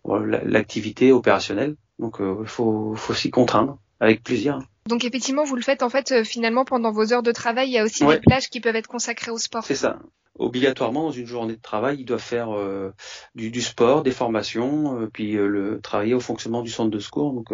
pour 0.02 0.18
l'activité 0.18 1.12
opérationnelle. 1.12 1.76
Donc 2.00 2.16
il 2.18 2.48
faut 2.48 2.96
faut 2.96 3.14
s'y 3.14 3.30
contraindre 3.30 3.78
avec 4.00 4.24
plaisir. 4.24 4.58
Donc 4.86 5.04
effectivement, 5.04 5.44
vous 5.44 5.56
le 5.56 5.62
faites 5.62 5.82
en 5.82 5.90
fait 5.90 6.12
euh, 6.12 6.24
finalement 6.24 6.64
pendant 6.64 6.92
vos 6.92 7.12
heures 7.12 7.22
de 7.22 7.32
travail. 7.32 7.68
Il 7.68 7.72
y 7.72 7.78
a 7.78 7.84
aussi 7.84 8.06
des 8.06 8.20
plages 8.20 8.48
qui 8.48 8.60
peuvent 8.60 8.76
être 8.76 8.86
consacrées 8.86 9.30
au 9.30 9.38
sport. 9.38 9.64
C'est 9.64 9.74
ça. 9.74 9.98
Obligatoirement 10.38 11.04
dans 11.04 11.12
une 11.12 11.26
journée 11.26 11.56
de 11.56 11.62
travail, 11.62 11.96
ils 12.00 12.04
doivent 12.04 12.20
faire 12.20 12.54
euh, 12.54 12.92
du, 13.34 13.50
du, 13.50 13.62
sport, 13.62 14.02
des 14.02 14.10
formations, 14.10 15.00
euh, 15.00 15.08
puis 15.10 15.32
le 15.32 15.80
travailler 15.80 16.14
au 16.14 16.20
fonctionnement 16.20 16.62
du 16.62 16.70
centre 16.70 16.90
de 16.90 16.98
secours. 16.98 17.32
Donc 17.32 17.48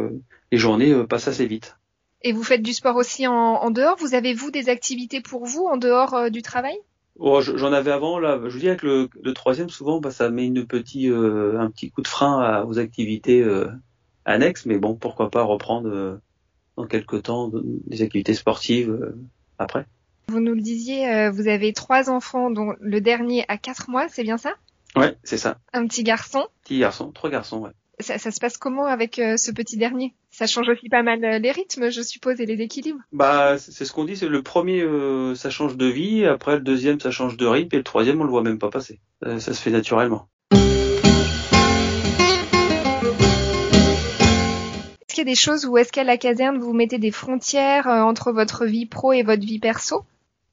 les 0.51 0.59
journées 0.59 1.05
passent 1.07 1.29
assez 1.29 1.47
vite. 1.47 1.77
Et 2.23 2.33
vous 2.33 2.45
faites 2.45 2.63
du 2.63 2.73
sport 2.73 2.97
aussi 2.97 3.27
en, 3.27 3.33
en 3.33 3.71
dehors? 3.71 3.97
Vous 3.99 4.15
avez 4.15 4.35
vous 4.35 4.51
des 4.51 4.69
activités 4.69 5.21
pour 5.21 5.45
vous 5.47 5.65
en 5.65 5.77
dehors 5.77 6.31
du 6.31 6.43
travail? 6.43 6.77
Oh, 7.19 7.41
J'en 7.41 7.73
avais 7.73 7.91
avant 7.91 8.19
là. 8.19 8.41
Je 8.45 8.51
vous 8.53 8.59
dis 8.59 8.69
avec 8.69 8.83
le, 8.83 9.09
le 9.23 9.35
troisième 9.35 9.71
souvent, 9.71 10.01
bah, 10.01 10.11
ça 10.11 10.31
met 10.31 10.47
une 10.47 10.67
petit, 10.67 11.09
un 11.09 11.71
petit 11.71 11.91
coup 11.91 12.03
de 12.03 12.09
frein 12.09 12.41
à, 12.41 12.65
aux 12.65 12.79
activités 12.79 13.45
annexes. 14.25 14.67
Mais 14.67 14.79
bon, 14.79 14.95
pourquoi 14.97 15.31
pas 15.31 15.43
reprendre 15.43 16.21
dans 16.83 16.89
quelques 16.89 17.23
temps 17.23 17.51
des 17.87 18.03
activités 18.03 18.35
sportives 18.35 18.91
euh, 18.91 19.17
après. 19.59 19.87
Vous 20.29 20.41
nous 20.41 20.55
le 20.55 20.61
disiez, 20.61 21.09
euh, 21.09 21.31
vous 21.31 21.49
avez 21.49 21.73
trois 21.73 22.11
enfants, 22.11 22.51
dont 22.51 22.75
le 22.81 23.01
dernier 23.01 23.45
a 23.49 23.57
quatre 23.57 23.89
mois, 23.89 24.09
c'est 24.09 24.25
bien 24.25 24.39
ça? 24.39 24.55
Ouais, 24.97 25.17
c'est 25.23 25.39
ça. 25.39 25.59
Un 25.73 25.87
petit 25.87 26.03
garçon? 26.03 26.45
Petit 26.65 26.81
garçon, 26.81 27.13
trois 27.13 27.31
garçons, 27.31 27.61
ouais. 27.61 27.71
Ça, 28.01 28.19
ça 28.19 28.31
se 28.31 28.41
passe 28.41 28.59
comment 28.59 28.87
avec 28.87 29.19
euh, 29.19 29.37
ce 29.37 29.53
petit 29.53 29.77
dernier? 29.77 30.15
Ça 30.31 30.47
change 30.47 30.69
aussi 30.69 30.89
pas 30.89 31.03
mal 31.03 31.21
les 31.21 31.51
rythmes, 31.53 31.91
je 31.91 32.03
suppose, 32.03 32.41
et 32.41 32.47
les 32.47 32.61
équilibres? 32.61 33.01
Bah, 33.13 33.59
c'est 33.59 33.85
ce 33.85 33.93
qu'on 33.93 34.05
dit. 34.05 34.17
C'est 34.17 34.29
le 34.29 34.43
premier, 34.43 34.83
ça 35.37 35.51
change 35.51 35.77
de 35.77 35.87
vie. 35.87 36.25
Après, 36.25 36.55
le 36.55 36.63
deuxième, 36.63 36.99
ça 36.99 37.11
change 37.11 37.37
de 37.37 37.47
rythme, 37.47 37.77
et 37.77 37.79
le 37.79 37.85
troisième, 37.85 38.21
on 38.21 38.25
le 38.25 38.31
voit 38.31 38.43
même 38.43 38.59
pas 38.59 38.71
passer. 38.71 38.99
ça 39.23 39.39
se 39.39 39.61
fait 39.61 39.71
naturellement. 39.71 40.29
Des 45.25 45.35
choses 45.37 45.67
où 45.67 45.79
est-ce 45.79 45.93
qu'à 45.93 46.05
la 46.05 46.17
caserne 46.17 46.59
vous 46.59 46.73
mettez 46.73 46.99
des 46.99 47.13
frontières 47.13 47.89
euh, 47.89 48.03
entre 48.03 48.33
votre 48.33 48.67
vie 48.67 48.87
pro 48.87 49.13
et 49.13 49.23
votre 49.23 49.45
vie 49.45 49.61
perso? 49.61 50.05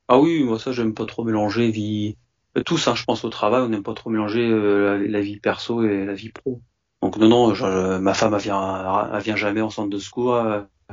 Ah 0.08 0.20
oui, 0.20 0.44
moi 0.44 0.60
ça 0.60 0.72
j'aime 0.72 0.94
pas 0.94 1.06
trop 1.06 1.24
mélanger 1.24 1.72
vie 1.72 2.18
euh, 2.58 2.64
tous 2.64 2.88
hein, 2.88 2.96
je 2.96 3.04
pense 3.04 3.24
au 3.24 3.30
travail, 3.30 3.62
on 3.64 3.70
n'aime 3.70 3.84
pas 3.84 3.94
trop 3.94 4.10
mélanger 4.10 4.48
euh, 4.48 5.06
la, 5.08 5.22
vie 5.22 5.40
perso 5.40 5.84
et 5.84 6.06
la 6.06 6.14
vie 6.14 6.30
pro. 6.30 6.62
Donc 7.02 7.18
non 7.18 7.30
non, 7.30 8.00
ma 8.00 8.14
femme 8.14 8.34
elle 8.34 8.42
vient 8.42 9.10
elle 9.14 9.22
vient 9.22 9.36
jamais 9.36 9.62
en 9.62 9.70
centre 9.70 9.90
de 9.90 10.00
secours, 10.00 10.40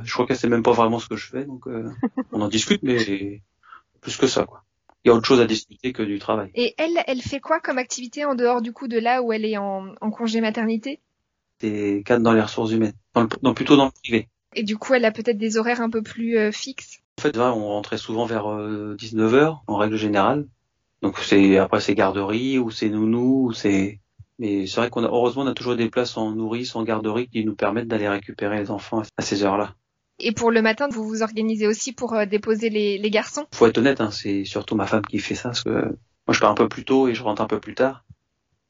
je 0.01 0.13
crois 0.13 0.25
qu'elle 0.25 0.37
sait 0.37 0.49
même 0.49 0.63
pas 0.63 0.71
vraiment 0.71 0.99
ce 0.99 1.07
que 1.07 1.15
je 1.15 1.27
fais 1.27 1.45
donc 1.45 1.65
on 2.31 2.41
en 2.41 2.47
discute 2.47 2.81
mais 2.83 3.41
plus 4.01 4.17
que 4.17 4.27
ça 4.27 4.45
quoi. 4.45 4.63
Il 5.03 5.09
y 5.09 5.11
a 5.11 5.13
autre 5.13 5.27
chose 5.27 5.39
à 5.39 5.45
discuter 5.45 5.93
que 5.93 6.03
du 6.03 6.19
travail. 6.19 6.49
Et 6.53 6.73
elle, 6.77 7.01
elle 7.07 7.21
fait 7.21 7.39
quoi 7.39 7.59
comme 7.59 7.77
activité 7.77 8.25
en 8.25 8.35
dehors 8.35 8.61
du 8.61 8.73
coup 8.73 8.87
de 8.87 8.97
là 8.97 9.21
où 9.21 9.31
elle 9.31 9.45
est 9.45 9.57
en 9.57 9.93
congé 10.11 10.41
maternité? 10.41 10.99
Des 11.59 12.03
cadres 12.05 12.23
dans 12.23 12.33
les 12.33 12.41
ressources 12.41 12.71
humaines, 12.71 12.93
dans 13.41 13.53
plutôt 13.53 13.75
dans 13.75 13.85
le 13.85 13.91
privé. 14.03 14.29
Et 14.55 14.63
du 14.63 14.77
coup, 14.77 14.93
elle 14.93 15.05
a 15.05 15.11
peut-être 15.11 15.37
des 15.37 15.57
horaires 15.57 15.81
un 15.81 15.89
peu 15.89 16.01
plus 16.01 16.37
euh, 16.37 16.51
fixes. 16.51 16.99
En 17.19 17.21
fait, 17.21 17.37
on 17.37 17.67
rentrait 17.67 17.97
souvent 17.97 18.25
vers 18.25 18.45
19h 18.45 19.33
euh, 19.33 19.51
en 19.67 19.75
règle 19.75 19.97
générale. 19.97 20.47
Donc 21.01 21.19
c'est 21.19 21.57
après 21.57 21.79
c'est 21.79 21.95
garderie 21.95 22.57
ou 22.57 22.71
c'est 22.71 22.89
nounou 22.89 23.47
ou 23.47 23.53
c'est 23.53 23.99
mais 24.39 24.65
c'est 24.65 24.79
vrai 24.81 24.89
qu'on 24.89 25.03
a 25.03 25.07
heureusement 25.07 25.43
on 25.43 25.47
a 25.47 25.53
toujours 25.53 25.75
des 25.75 25.89
places 25.89 26.17
en 26.17 26.31
nourrice, 26.31 26.75
en 26.75 26.83
garderie 26.83 27.27
qui 27.27 27.45
nous 27.45 27.55
permettent 27.55 27.87
d'aller 27.87 28.09
récupérer 28.09 28.57
les 28.59 28.71
enfants 28.71 29.03
à 29.17 29.21
ces 29.21 29.43
heures-là. 29.43 29.75
Et 30.19 30.31
pour 30.31 30.49
le 30.49 30.63
matin, 30.63 30.87
vous 30.89 31.07
vous 31.07 31.21
organisez 31.21 31.67
aussi 31.67 31.93
pour 31.93 32.13
euh, 32.13 32.25
déposer 32.25 32.69
les, 32.69 32.97
les 32.97 33.11
garçons? 33.11 33.45
Faut 33.53 33.67
être 33.67 33.77
honnête, 33.77 34.01
hein, 34.01 34.09
c'est 34.09 34.45
surtout 34.45 34.75
ma 34.75 34.87
femme 34.87 35.05
qui 35.05 35.19
fait 35.19 35.35
ça 35.35 35.49
parce 35.49 35.63
que 35.63 35.69
moi 35.69 36.33
je 36.33 36.39
pars 36.39 36.51
un 36.51 36.55
peu 36.55 36.67
plus 36.67 36.85
tôt 36.85 37.07
et 37.07 37.13
je 37.13 37.21
rentre 37.21 37.41
un 37.41 37.47
peu 37.47 37.59
plus 37.59 37.75
tard. 37.75 38.03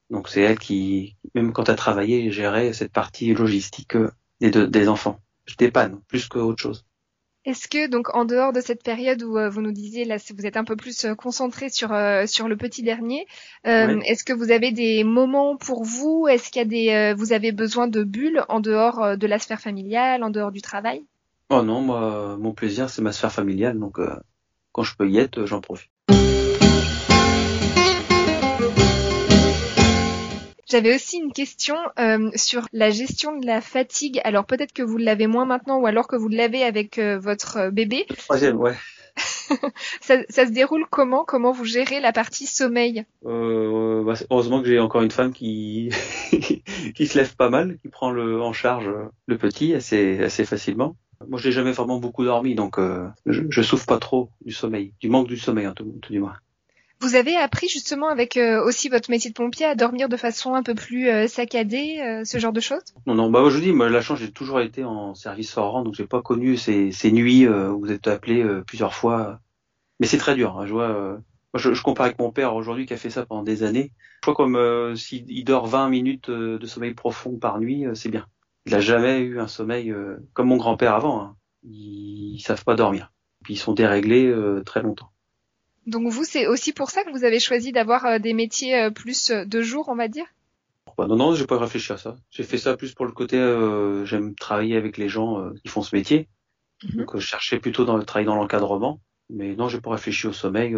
Donc 0.09 0.29
c'est 0.29 0.41
elle 0.41 0.59
qui, 0.59 1.17
même 1.35 1.53
quand 1.53 1.69
elle 1.69 1.75
travaillait, 1.75 2.31
gérait 2.31 2.73
cette 2.73 2.91
partie 2.91 3.33
logistique 3.33 3.95
euh, 3.95 4.11
des, 4.39 4.51
des 4.51 4.87
enfants. 4.87 5.19
Je 5.45 5.55
dépanne 5.55 6.01
plus 6.07 6.27
qu'autre 6.27 6.61
chose. 6.61 6.85
Est-ce 7.47 7.69
que 7.69 7.87
donc 7.87 8.13
en 8.13 8.25
dehors 8.25 8.51
de 8.51 8.59
cette 8.59 8.83
période 8.83 9.23
où 9.23 9.37
euh, 9.37 9.49
vous 9.49 9.61
nous 9.61 9.71
disiez 9.71 10.03
là 10.03 10.17
vous 10.37 10.45
êtes 10.45 10.57
un 10.57 10.65
peu 10.65 10.75
plus 10.75 11.05
euh, 11.05 11.15
concentré 11.15 11.69
sur 11.69 11.93
euh, 11.93 12.25
sur 12.25 12.49
le 12.49 12.57
petit 12.57 12.83
dernier, 12.83 13.25
est-ce 13.63 14.25
que 14.25 14.33
vous 14.33 14.51
avez 14.51 14.73
des 14.73 15.05
moments 15.05 15.55
pour 15.55 15.85
vous? 15.85 16.27
Est-ce 16.29 16.51
qu'il 16.51 16.61
y 16.61 16.65
a 16.65 16.67
des 16.67 17.13
vous 17.17 17.31
avez 17.31 17.53
besoin 17.53 17.87
de 17.87 18.03
bulles 18.03 18.43
en 18.49 18.59
dehors 18.59 19.17
de 19.17 19.27
la 19.27 19.39
sphère 19.39 19.61
familiale, 19.61 20.25
en 20.25 20.29
dehors 20.29 20.51
du 20.51 20.61
travail? 20.61 21.05
Oh 21.49 21.61
non, 21.61 21.79
moi 21.81 22.35
mon 22.37 22.53
plaisir 22.53 22.89
c'est 22.89 23.01
ma 23.01 23.13
sphère 23.13 23.31
familiale 23.31 23.79
donc 23.79 23.97
quand 24.73 24.83
je 24.83 24.95
peux 24.97 25.09
y 25.09 25.17
être, 25.17 25.45
j'en 25.45 25.61
profite. 25.61 25.91
J'avais 30.69 30.93
aussi 30.93 31.17
une 31.17 31.31
question 31.31 31.75
euh, 31.97 32.29
sur 32.35 32.67
la 32.73 32.89
gestion 32.89 33.37
de 33.37 33.45
la 33.45 33.61
fatigue. 33.61 34.19
Alors 34.23 34.45
peut-être 34.45 34.73
que 34.73 34.83
vous 34.83 34.97
l'avez 34.97 35.27
moins 35.27 35.45
maintenant 35.45 35.79
ou 35.79 35.85
alors 35.85 36.07
que 36.07 36.17
vous 36.17 36.27
l'avez 36.27 36.63
avec 36.63 36.97
euh, 36.99 37.17
votre 37.17 37.57
euh, 37.57 37.71
bébé. 37.71 38.05
troisième, 38.17 38.57
ouais. 38.57 38.75
ça, 40.01 40.17
ça, 40.29 40.45
se 40.45 40.51
déroule 40.51 40.85
comment? 40.89 41.23
Comment 41.25 41.51
vous 41.53 41.65
gérez 41.65 42.01
la 42.01 42.11
partie 42.11 42.45
sommeil? 42.45 43.05
Euh, 43.25 44.03
bah, 44.03 44.13
Heureusement 44.29 44.61
que 44.61 44.67
j'ai 44.67 44.79
encore 44.79 45.01
une 45.01 45.11
femme 45.11 45.31
qui 45.31 45.89
qui 46.95 47.07
se 47.07 47.17
lève 47.17 47.35
pas 47.35 47.49
mal, 47.49 47.77
qui 47.77 47.87
prend 47.87 48.11
le, 48.11 48.41
en 48.41 48.53
charge 48.53 48.91
le 49.25 49.37
petit 49.37 49.73
assez 49.73 50.21
assez 50.21 50.45
facilement. 50.45 50.95
Moi, 51.27 51.39
j'ai 51.39 51.51
jamais 51.51 51.71
vraiment 51.71 51.97
beaucoup 51.97 52.23
dormi, 52.23 52.53
donc 52.53 52.77
euh, 52.77 53.07
je, 53.25 53.41
je 53.49 53.61
souffre 53.61 53.87
pas 53.87 53.97
trop 53.97 54.29
du 54.45 54.53
sommeil, 54.53 54.93
du 54.99 55.09
manque 55.09 55.27
du 55.27 55.37
sommeil, 55.37 55.67
en 55.67 55.73
tout, 55.73 55.97
tout 56.01 56.11
du 56.11 56.19
moins. 56.19 56.35
Vous 56.99 57.13
avez 57.13 57.35
appris 57.35 57.67
justement 57.69 58.07
avec 58.07 58.37
euh, 58.37 58.63
aussi 58.65 58.89
votre 58.89 59.11
métier 59.11 59.29
de 59.29 59.35
pompier 59.35 59.67
à 59.67 59.75
dormir 59.75 60.09
de 60.09 60.17
façon 60.17 60.55
un 60.55 60.63
peu 60.63 60.73
plus 60.73 61.09
euh, 61.09 61.27
saccadée, 61.27 61.99
euh, 62.01 62.25
ce 62.25 62.39
genre 62.39 62.53
de 62.53 62.59
choses? 62.59 62.81
Non, 63.05 63.13
non, 63.13 63.29
bah 63.29 63.43
je 63.49 63.55
vous 63.55 63.61
dis, 63.61 63.71
moi 63.71 63.87
la 63.89 64.01
chance, 64.01 64.19
j'ai 64.19 64.31
toujours 64.31 64.61
été 64.61 64.83
en 64.83 65.13
service 65.13 65.55
hors 65.57 65.73
rang, 65.73 65.83
donc 65.83 65.93
j'ai 65.93 66.07
pas 66.07 66.23
connu 66.23 66.57
ces, 66.57 66.91
ces 66.91 67.11
nuits 67.11 67.47
où 67.47 67.79
vous 67.81 67.91
êtes 67.91 68.07
appelé 68.07 68.43
plusieurs 68.65 68.95
fois. 68.95 69.39
Mais 69.99 70.07
c'est 70.07 70.17
très 70.17 70.35
dur. 70.35 70.57
Hein, 70.57 70.65
je 70.65 70.73
vois, 70.73 70.89
moi, 70.89 71.21
je, 71.55 71.73
je, 71.73 71.83
compare 71.83 72.07
avec 72.07 72.19
mon 72.19 72.31
père 72.31 72.55
aujourd'hui 72.55 72.87
qui 72.87 72.93
a 72.93 72.97
fait 72.97 73.09
ça 73.11 73.25
pendant 73.25 73.43
des 73.43 73.61
années. 73.61 73.91
Je 74.23 74.31
crois 74.31 74.35
comme 74.35 74.95
s'il 74.95 75.43
dort 75.45 75.67
20 75.67 75.89
minutes 75.89 76.31
de 76.31 76.65
sommeil 76.65 76.93
profond 76.95 77.37
par 77.37 77.59
nuit, 77.59 77.85
c'est 77.93 78.09
bien. 78.09 78.25
Il 78.65 78.73
a 78.73 78.79
jamais 78.79 79.19
eu 79.19 79.39
un 79.39 79.47
sommeil 79.47 79.93
comme 80.33 80.47
mon 80.47 80.57
grand-père 80.57 80.95
avant. 80.95 81.21
Hein. 81.21 81.35
Ils, 81.63 82.35
ils 82.35 82.41
savent 82.41 82.63
pas 82.63 82.75
dormir. 82.75 83.11
Puis 83.43 83.53
ils 83.53 83.57
sont 83.57 83.73
déréglés 83.73 84.33
très 84.65 84.81
longtemps. 84.81 85.11
Donc 85.87 86.11
vous, 86.11 86.25
c'est 86.25 86.47
aussi 86.47 86.73
pour 86.73 86.91
ça 86.91 87.03
que 87.05 87.11
vous 87.11 87.23
avez 87.23 87.39
choisi 87.39 87.71
d'avoir 87.71 88.05
euh, 88.05 88.19
des 88.19 88.33
métiers 88.33 88.77
euh, 88.77 88.91
plus 88.91 89.31
euh, 89.31 89.45
de 89.45 89.61
jour, 89.61 89.87
on 89.87 89.95
va 89.95 90.09
dire? 90.09 90.25
Bah 90.97 91.07
Non, 91.07 91.15
non, 91.15 91.33
j'ai 91.33 91.47
pas 91.47 91.57
réfléchi 91.57 91.93
à 91.93 91.97
ça. 91.97 92.17
J'ai 92.29 92.43
fait 92.43 92.57
ça 92.57 92.75
plus 92.75 92.93
pour 92.93 93.05
le 93.05 93.13
côté, 93.13 93.37
j'aime 94.05 94.35
travailler 94.35 94.75
avec 94.75 94.97
les 94.97 95.09
gens 95.09 95.51
qui 95.63 95.67
font 95.67 95.83
ce 95.83 95.95
métier. 95.95 96.27
Mhm. 96.83 96.97
Donc 96.97 97.17
je 97.17 97.25
cherchais 97.25 97.59
plutôt 97.59 97.85
dans 97.85 97.97
le 97.97 98.03
travail 98.03 98.25
dans 98.25 98.35
l'encadrement. 98.35 98.99
Mais 99.29 99.55
non, 99.55 99.69
j'ai 99.69 99.79
pas 99.79 99.91
réfléchi 99.91 100.25
au 100.25 100.33
sommeil. 100.33 100.75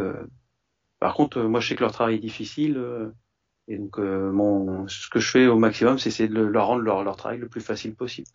Par 0.99 1.13
contre, 1.13 1.39
moi, 1.39 1.61
je 1.61 1.69
sais 1.69 1.75
que 1.75 1.81
leur 1.81 1.93
travail 1.93 2.15
est 2.15 2.19
difficile. 2.19 2.77
et 3.69 3.77
donc, 3.77 3.97
mon, 3.97 4.89
ce 4.89 5.07
que 5.09 5.21
je 5.21 5.29
fais 5.31 5.47
au 5.47 5.57
maximum, 5.57 5.97
c'est 5.99 6.27
de 6.27 6.41
leur 6.41 6.67
rendre 6.67 6.81
leur, 6.81 7.05
leur 7.05 7.15
travail 7.15 7.37
le 7.37 7.47
plus 7.47 7.61
facile 7.61 7.95
possible. 7.95 8.27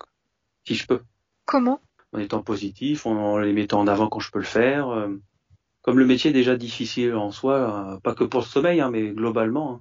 Si 0.66 0.74
je 0.76 0.86
peux. 0.86 1.02
Comment? 1.44 1.80
En 2.14 2.18
étant 2.18 2.42
positif, 2.42 3.04
en 3.04 3.36
les 3.36 3.52
mettant 3.52 3.80
en 3.80 3.88
avant 3.88 4.08
quand 4.08 4.20
je 4.20 4.30
peux 4.30 4.38
le 4.38 4.46
faire 4.46 4.88
comme 5.84 5.98
le 5.98 6.06
métier 6.06 6.30
est 6.30 6.34
déjà 6.34 6.56
difficile 6.56 7.14
en 7.14 7.30
soi, 7.30 7.92
euh, 7.92 8.00
pas 8.00 8.14
que 8.14 8.24
pour 8.24 8.40
le 8.40 8.46
sommeil, 8.46 8.80
hein, 8.80 8.90
mais 8.90 9.10
globalement, 9.10 9.74
hein. 9.74 9.80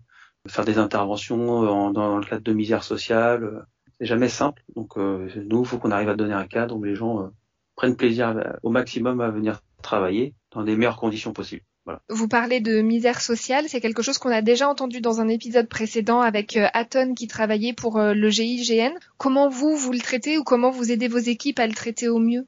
faire 0.49 0.65
des 0.65 0.77
interventions 0.77 1.63
euh, 1.63 1.93
dans 1.93 2.17
le 2.17 2.25
cadre 2.25 2.43
de 2.43 2.51
misère 2.51 2.83
sociale, 2.83 3.43
euh, 3.45 3.61
c'est 3.97 4.05
jamais 4.05 4.27
simple. 4.27 4.61
Donc 4.75 4.97
nous, 4.97 5.61
il 5.61 5.65
faut 5.65 5.77
qu'on 5.77 5.91
arrive 5.91 6.09
à 6.09 6.15
donner 6.15 6.33
un 6.33 6.45
cadre 6.45 6.75
où 6.75 6.83
les 6.83 6.95
gens 6.95 7.29
prennent 7.75 7.95
plaisir 7.95 8.35
au 8.63 8.69
maximum 8.69 9.21
à 9.21 9.29
venir 9.29 9.61
travailler 9.81 10.33
dans 10.51 10.63
des 10.63 10.75
meilleures 10.75 10.97
conditions 10.97 11.31
possibles. 11.31 11.63
Vous 12.09 12.27
parlez 12.27 12.59
de 12.59 12.81
misère 12.81 13.21
sociale, 13.21 13.65
c'est 13.67 13.81
quelque 13.81 14.01
chose 14.01 14.17
qu'on 14.17 14.31
a 14.31 14.41
déjà 14.41 14.67
entendu 14.67 14.99
dans 14.99 15.21
un 15.21 15.27
épisode 15.27 15.69
précédent 15.69 16.21
avec 16.21 16.57
Aton 16.73 17.13
qui 17.13 17.27
travaillait 17.27 17.73
pour 17.73 17.99
le 18.01 18.29
GIGN. 18.29 18.93
Comment 19.17 19.47
vous, 19.47 19.75
vous 19.77 19.91
le 19.91 19.99
traitez 19.99 20.37
ou 20.39 20.43
comment 20.43 20.71
vous 20.71 20.91
aidez 20.91 21.07
vos 21.07 21.19
équipes 21.19 21.59
à 21.59 21.67
le 21.67 21.73
traiter 21.73 22.09
au 22.09 22.19
mieux? 22.19 22.47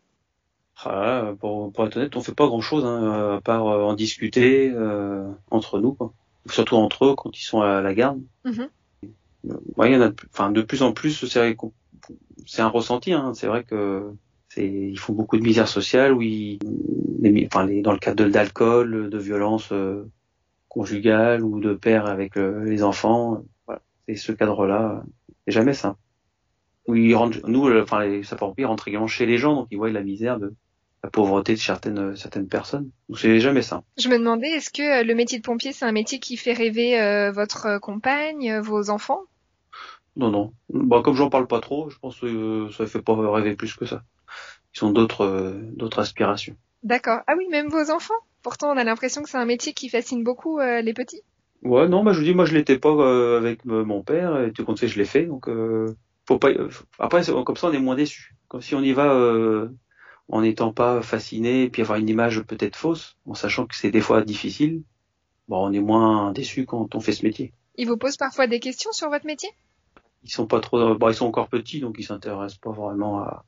Ah, 0.83 1.33
pour, 1.39 1.71
pour, 1.71 1.85
être 1.85 1.97
honnête, 1.97 2.15
on 2.17 2.21
fait 2.21 2.35
pas 2.35 2.47
grand 2.47 2.61
chose 2.61 2.85
hein, 2.85 3.37
à 3.37 3.41
part 3.41 3.67
euh, 3.67 3.83
en 3.83 3.93
discuter 3.93 4.71
euh, 4.73 5.31
entre 5.49 5.79
nous, 5.79 5.93
quoi. 5.93 6.13
surtout 6.49 6.75
entre 6.75 7.05
eux 7.05 7.15
quand 7.15 7.37
ils 7.37 7.43
sont 7.43 7.61
à 7.61 7.81
la 7.81 7.93
garde. 7.93 8.21
Mm-hmm. 8.45 8.67
il 9.43 9.91
y 9.91 9.95
en 9.95 10.01
a, 10.01 10.11
enfin 10.33 10.51
de 10.51 10.61
plus 10.61 10.83
en 10.83 10.91
plus, 10.91 11.25
c'est 11.25 12.61
un 12.61 12.67
ressenti. 12.67 13.13
Hein, 13.13 13.33
c'est 13.35 13.47
vrai 13.47 13.63
que 13.63 14.11
c'est 14.49 14.67
ils 14.67 14.99
font 14.99 15.13
beaucoup 15.13 15.37
de 15.37 15.43
misère 15.43 15.69
sociale, 15.69 16.13
oui, 16.13 16.59
enfin 17.45 17.65
les, 17.65 17.81
dans 17.81 17.93
le 17.93 17.99
cadre 17.99 18.27
d'alcool, 18.27 19.09
de 19.09 19.17
violence 19.17 19.71
euh, 19.71 20.03
conjugale 20.67 21.41
ou 21.41 21.61
de 21.61 21.73
père 21.73 22.05
avec 22.05 22.35
les 22.35 22.83
enfants. 22.83 23.45
Voilà, 23.65 23.81
c'est 24.07 24.15
ce 24.15 24.33
cadre-là, 24.33 25.05
c'est 25.45 25.53
jamais 25.53 25.73
simple. 25.73 25.99
Oui, 26.87 27.07
ils 27.07 27.15
rentrent, 27.15 27.39
nous, 27.47 27.71
enfin 27.79 28.03
les 28.03 28.23
sapeurs-pompiers 28.23 28.65
rentrent 28.65 28.89
également 28.89 29.07
chez 29.07 29.25
les 29.25 29.37
gens, 29.37 29.55
donc 29.55 29.67
ils 29.71 29.77
voient 29.77 29.89
la 29.89 30.03
misère 30.03 30.37
de 30.37 30.53
la 31.05 31.11
pauvreté 31.11 31.53
de 31.53 31.59
certaines 31.59 32.15
certaines 32.15 32.47
personnes. 32.47 32.89
Donc 33.07 33.19
c'est 33.19 33.39
jamais 33.39 33.61
ça. 33.61 33.83
Je 33.97 34.09
me 34.09 34.17
demandais, 34.17 34.49
est-ce 34.49 34.71
que 34.71 35.01
euh, 35.01 35.03
le 35.03 35.13
métier 35.13 35.37
de 35.37 35.43
pompier, 35.43 35.71
c'est 35.71 35.85
un 35.85 35.91
métier 35.91 36.19
qui 36.19 36.35
fait 36.35 36.53
rêver 36.53 36.99
euh, 36.99 37.31
votre 37.31 37.77
compagne, 37.79 38.49
euh, 38.49 38.61
vos 38.61 38.89
enfants? 38.89 39.21
Non, 40.15 40.31
non. 40.31 40.53
Bah, 40.69 41.01
comme 41.03 41.15
j'en 41.15 41.29
parle 41.29 41.45
pas 41.45 41.59
trop, 41.59 41.91
je 41.91 41.99
pense 41.99 42.19
que 42.19 42.69
ça 42.75 42.83
ne 42.83 42.89
fait 42.89 43.03
pas 43.03 43.15
rêver 43.31 43.55
plus 43.55 43.75
que 43.75 43.85
ça. 43.85 44.01
Ils 44.75 44.83
ont 44.83 44.91
d'autres 44.91 45.53
d'autres 45.73 45.99
aspirations. 45.99 46.55
D'accord. 46.81 47.19
Ah 47.27 47.35
oui, 47.37 47.45
même 47.51 47.69
vos 47.69 47.91
enfants? 47.91 48.13
Pourtant, 48.41 48.71
on 48.71 48.77
a 48.77 48.83
l'impression 48.83 49.21
que 49.21 49.29
c'est 49.29 49.37
un 49.37 49.45
métier 49.45 49.73
qui 49.73 49.89
fascine 49.89 50.23
beaucoup 50.23 50.59
les 50.59 50.93
petits. 50.93 51.21
Ouais, 51.63 51.87
non, 51.87 52.03
bah 52.03 52.13
je 52.13 52.19
vous 52.19 52.25
dis, 52.25 52.33
moi 52.33 52.45
je 52.45 52.53
l'étais 52.53 52.77
pas 52.77 52.93
avec 53.37 53.65
mon 53.65 54.03
père, 54.03 54.39
et 54.39 54.51
tu 54.53 54.63
comptes 54.63 54.85
je 54.85 54.97
l'ai 54.97 55.05
fait, 55.05 55.25
donc 55.25 55.49
faut 56.27 56.37
pas. 56.37 56.49
Après, 56.99 57.23
comme 57.45 57.55
ça, 57.55 57.67
on 57.67 57.73
est 57.73 57.79
moins 57.79 57.95
déçu. 57.95 58.35
Comme 58.47 58.61
si 58.61 58.75
on 58.75 58.81
y 58.81 58.93
va 58.93 59.67
en 60.29 60.41
n'étant 60.41 60.73
pas 60.73 61.01
fasciné 61.01 61.63
et 61.63 61.69
puis 61.69 61.81
avoir 61.81 61.99
une 61.99 62.09
image 62.09 62.41
peut-être 62.41 62.75
fausse, 62.75 63.17
en 63.25 63.33
sachant 63.33 63.65
que 63.65 63.75
c'est 63.75 63.91
des 63.91 64.01
fois 64.01 64.21
difficile, 64.21 64.81
bon, 65.47 65.67
on 65.67 65.73
est 65.73 65.79
moins 65.79 66.31
déçu 66.31 66.65
quand 66.65 66.95
on 66.95 66.99
fait 66.99 67.13
ce 67.13 67.25
métier. 67.25 67.53
Ils 67.77 67.87
vous 67.87 67.97
posent 67.97 68.17
parfois 68.17 68.47
des 68.47 68.59
questions 68.59 68.91
sur 68.91 69.09
votre 69.09 69.25
métier? 69.25 69.49
Ils 70.23 70.31
sont 70.31 70.47
pas 70.47 70.59
trop, 70.59 70.95
bon, 70.95 71.09
ils 71.09 71.15
sont 71.15 71.27
encore 71.27 71.49
petits, 71.49 71.79
donc 71.79 71.97
ils 71.99 72.03
s'intéressent 72.03 72.57
pas 72.57 72.71
vraiment 72.71 73.19
à, 73.19 73.45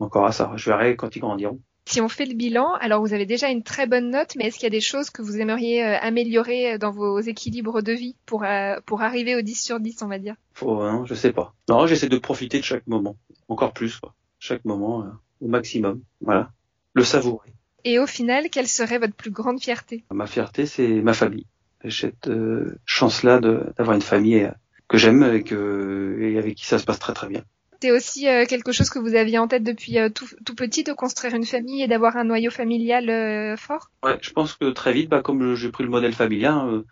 encore 0.00 0.26
à 0.26 0.32
ça. 0.32 0.52
Je 0.56 0.70
verrai 0.70 0.96
quand 0.96 1.14
ils 1.14 1.20
grandiront. 1.20 1.60
Si 1.86 2.00
on 2.00 2.08
fait 2.08 2.26
le 2.26 2.34
bilan, 2.34 2.74
alors 2.74 3.00
vous 3.00 3.14
avez 3.14 3.26
déjà 3.26 3.48
une 3.48 3.62
très 3.62 3.86
bonne 3.86 4.10
note, 4.10 4.34
mais 4.36 4.46
est-ce 4.46 4.56
qu'il 4.56 4.64
y 4.64 4.66
a 4.66 4.70
des 4.70 4.80
choses 4.80 5.10
que 5.10 5.22
vous 5.22 5.40
aimeriez 5.40 5.84
euh, 5.84 5.98
améliorer 6.00 6.74
euh, 6.74 6.78
dans 6.78 6.90
vos 6.90 7.18
équilibres 7.20 7.82
de 7.82 7.92
vie 7.92 8.16
pour, 8.26 8.44
euh, 8.44 8.76
pour 8.86 9.02
arriver 9.02 9.34
au 9.34 9.40
10 9.40 9.54
sur 9.54 9.80
10, 9.80 10.02
on 10.02 10.06
va 10.06 10.18
dire? 10.18 10.36
Faut, 10.52 10.80
hein, 10.82 11.04
Je 11.06 11.14
sais 11.14 11.32
pas. 11.32 11.54
Non, 11.68 11.86
j'essaie 11.86 12.08
de 12.08 12.18
profiter 12.18 12.58
de 12.58 12.64
chaque 12.64 12.86
moment, 12.86 13.16
encore 13.48 13.72
plus, 13.72 13.98
quoi. 13.98 14.14
Chaque 14.38 14.64
moment 14.64 15.04
au 15.40 15.48
maximum. 15.48 16.02
Voilà. 16.20 16.50
Le 16.94 17.04
savourer. 17.04 17.52
Et 17.84 17.98
au 17.98 18.06
final, 18.06 18.50
quelle 18.50 18.68
serait 18.68 18.98
votre 18.98 19.14
plus 19.14 19.30
grande 19.30 19.60
fierté? 19.60 20.04
Ma 20.10 20.26
fierté, 20.26 20.66
c'est 20.66 20.88
ma 21.02 21.14
famille. 21.14 21.46
J'ai 21.84 22.08
cette 22.08 22.28
euh, 22.28 22.78
chance-là 22.84 23.40
d'avoir 23.40 23.94
une 23.94 24.02
famille 24.02 24.44
euh, 24.44 24.50
que 24.88 24.98
j'aime 24.98 25.22
et, 25.22 25.42
que, 25.42 26.18
et 26.20 26.38
avec 26.38 26.56
qui 26.56 26.66
ça 26.66 26.78
se 26.78 26.84
passe 26.84 26.98
très 26.98 27.14
très 27.14 27.28
bien. 27.28 27.42
C'est 27.80 27.90
aussi 27.90 28.28
euh, 28.28 28.44
quelque 28.44 28.72
chose 28.72 28.90
que 28.90 28.98
vous 28.98 29.14
aviez 29.14 29.38
en 29.38 29.48
tête 29.48 29.62
depuis 29.62 29.96
tout, 30.14 30.26
tout, 30.44 30.54
petit 30.54 30.84
de 30.84 30.92
construire 30.92 31.34
une 31.34 31.46
famille 31.46 31.82
et 31.82 31.88
d'avoir 31.88 32.18
un 32.18 32.24
noyau 32.24 32.50
familial 32.50 33.56
fort? 33.56 33.90
Ouais, 34.04 34.18
je 34.20 34.30
pense 34.32 34.54
que 34.54 34.70
très 34.70 34.92
vite, 34.92 35.08
bah, 35.08 35.22
comme 35.22 35.54
j'ai 35.54 35.70
pris 35.70 35.84
le 35.84 35.90
modèle 35.90 36.12
familial, 36.12 36.82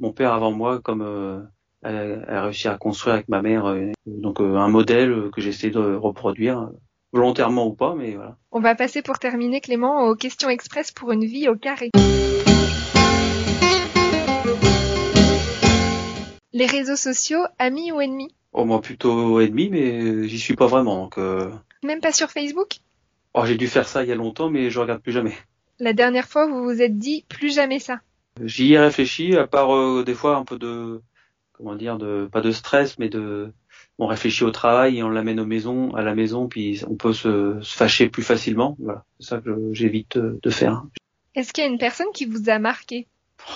mon 0.00 0.12
père 0.12 0.32
avant 0.32 0.52
moi, 0.52 0.80
comme 0.80 1.02
a, 1.82 1.90
a, 1.90 2.42
réussi 2.44 2.68
à 2.68 2.78
construire 2.78 3.16
avec 3.16 3.28
ma 3.28 3.42
mère, 3.42 3.76
donc 4.06 4.40
un 4.40 4.68
modèle 4.68 5.28
que 5.34 5.42
j'essaie 5.42 5.68
de 5.68 5.96
reproduire 5.96 6.70
volontairement 7.12 7.66
ou 7.66 7.72
pas, 7.72 7.94
mais 7.94 8.14
voilà. 8.14 8.36
On 8.52 8.60
va 8.60 8.74
passer 8.74 9.02
pour 9.02 9.18
terminer, 9.18 9.60
Clément, 9.60 10.06
aux 10.06 10.14
questions 10.14 10.48
express 10.48 10.92
pour 10.92 11.12
une 11.12 11.24
vie 11.24 11.48
au 11.48 11.56
carré. 11.56 11.90
Les 16.52 16.66
réseaux 16.66 16.96
sociaux, 16.96 17.44
amis 17.58 17.92
ou 17.92 18.00
ennemis? 18.00 18.34
Oh, 18.52 18.64
moi 18.64 18.80
plutôt 18.80 19.40
ennemis, 19.40 19.68
mais 19.68 20.26
j'y 20.28 20.38
suis 20.38 20.56
pas 20.56 20.66
vraiment, 20.66 21.02
donc. 21.02 21.18
Euh... 21.18 21.50
Même 21.84 22.00
pas 22.00 22.12
sur 22.12 22.30
Facebook? 22.30 22.78
Oh, 23.34 23.44
j'ai 23.44 23.56
dû 23.56 23.68
faire 23.68 23.86
ça 23.86 24.02
il 24.02 24.08
y 24.08 24.12
a 24.12 24.16
longtemps, 24.16 24.50
mais 24.50 24.70
je 24.70 24.80
regarde 24.80 25.02
plus 25.02 25.12
jamais. 25.12 25.34
La 25.78 25.92
dernière 25.92 26.26
fois, 26.26 26.46
vous 26.46 26.64
vous 26.64 26.82
êtes 26.82 26.98
dit 26.98 27.24
plus 27.28 27.54
jamais 27.54 27.78
ça? 27.78 28.00
J'y 28.42 28.72
ai 28.72 28.78
réfléchi, 28.78 29.36
à 29.36 29.46
part 29.46 29.76
euh, 29.76 30.02
des 30.04 30.14
fois 30.14 30.36
un 30.36 30.44
peu 30.44 30.58
de, 30.58 31.02
comment 31.52 31.76
dire, 31.76 31.98
de 31.98 32.28
pas 32.32 32.40
de 32.40 32.50
stress, 32.50 32.98
mais 32.98 33.08
de 33.08 33.52
on 33.98 34.06
réfléchit 34.06 34.44
au 34.44 34.50
travail 34.50 34.98
et 34.98 35.02
on 35.02 35.10
l'amène 35.10 35.40
aux 35.40 35.46
maisons, 35.46 35.94
à 35.94 36.02
la 36.02 36.14
maison, 36.14 36.46
puis 36.46 36.80
on 36.88 36.94
peut 36.94 37.12
se, 37.12 37.58
fâcher 37.62 38.08
plus 38.08 38.22
facilement. 38.22 38.76
Voilà, 38.78 39.04
c'est 39.18 39.30
ça 39.30 39.40
que 39.40 39.72
j'évite 39.72 40.16
euh, 40.16 40.38
de 40.42 40.50
faire. 40.50 40.84
Est-ce 41.34 41.52
qu'il 41.52 41.64
y 41.64 41.66
a 41.66 41.70
une 41.70 41.78
personne 41.78 42.06
qui 42.14 42.24
vous 42.24 42.48
a 42.48 42.58
marqué? 42.58 43.08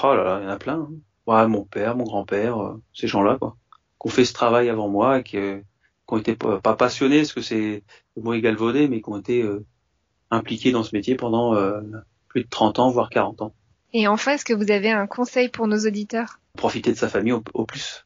Oh 0.02 0.14
là 0.14 0.24
là, 0.24 0.38
il 0.40 0.44
y 0.44 0.46
en 0.46 0.50
a 0.50 0.58
plein. 0.58 0.80
Hein. 0.80 0.90
Ouais, 1.26 1.46
mon 1.46 1.64
père, 1.64 1.96
mon 1.96 2.04
grand-père, 2.04 2.60
euh, 2.60 2.82
ces 2.92 3.06
gens-là, 3.06 3.38
quoi, 3.38 3.56
qui 3.70 4.08
ont 4.08 4.10
fait 4.10 4.24
ce 4.24 4.32
travail 4.32 4.68
avant 4.68 4.88
moi 4.88 5.20
et 5.20 5.22
qui, 5.22 5.36
euh, 5.36 5.58
qui 6.08 6.14
ont 6.14 6.18
été 6.18 6.34
pas 6.34 6.74
passionnés, 6.74 7.18
parce 7.18 7.32
que 7.32 7.40
c'est 7.40 7.84
le 8.16 8.22
mot 8.22 8.34
est 8.34 8.40
galvaudé, 8.40 8.88
mais 8.88 9.00
qui 9.00 9.08
ont 9.08 9.18
été 9.18 9.48
impliqué 10.30 10.72
dans 10.72 10.82
ce 10.82 10.94
métier 10.94 11.14
pendant 11.14 11.56
plus 12.28 12.42
de 12.42 12.48
30 12.48 12.80
ans, 12.80 12.90
voire 12.90 13.08
40 13.08 13.40
ans. 13.40 13.54
Et 13.94 14.08
enfin, 14.08 14.32
est-ce 14.32 14.44
que 14.44 14.52
vous 14.52 14.70
avez 14.70 14.90
un 14.90 15.06
conseil 15.06 15.48
pour 15.48 15.68
nos 15.68 15.86
auditeurs? 15.86 16.40
Profiter 16.56 16.90
de 16.90 16.96
sa 16.96 17.08
famille 17.08 17.32
au, 17.32 17.42
au 17.54 17.64
plus. 17.64 18.04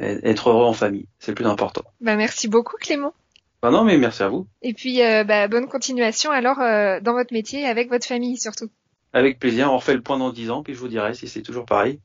Être 0.00 0.50
heureux 0.50 0.64
en 0.64 0.72
famille, 0.72 1.06
c'est 1.18 1.30
le 1.30 1.36
plus 1.36 1.46
important. 1.46 1.82
Bah, 2.00 2.16
merci 2.16 2.48
beaucoup 2.48 2.76
Clément. 2.78 3.14
Bah 3.62 3.70
non, 3.70 3.84
mais 3.84 3.98
merci 3.98 4.22
à 4.22 4.28
vous. 4.28 4.46
Et 4.62 4.72
puis, 4.72 5.02
euh, 5.02 5.24
bah, 5.24 5.48
bonne 5.48 5.68
continuation 5.68 6.30
alors 6.30 6.60
euh, 6.60 7.00
dans 7.00 7.12
votre 7.12 7.32
métier 7.32 7.66
avec 7.66 7.88
votre 7.88 8.06
famille 8.06 8.36
surtout. 8.36 8.70
Avec 9.12 9.38
plaisir, 9.38 9.72
on 9.72 9.78
refait 9.78 9.94
le 9.94 10.02
point 10.02 10.18
dans 10.18 10.30
10 10.30 10.50
ans, 10.50 10.62
puis 10.62 10.74
je 10.74 10.78
vous 10.78 10.88
dirai 10.88 11.14
si 11.14 11.28
c'est 11.28 11.42
toujours 11.42 11.64
pareil. 11.64 11.98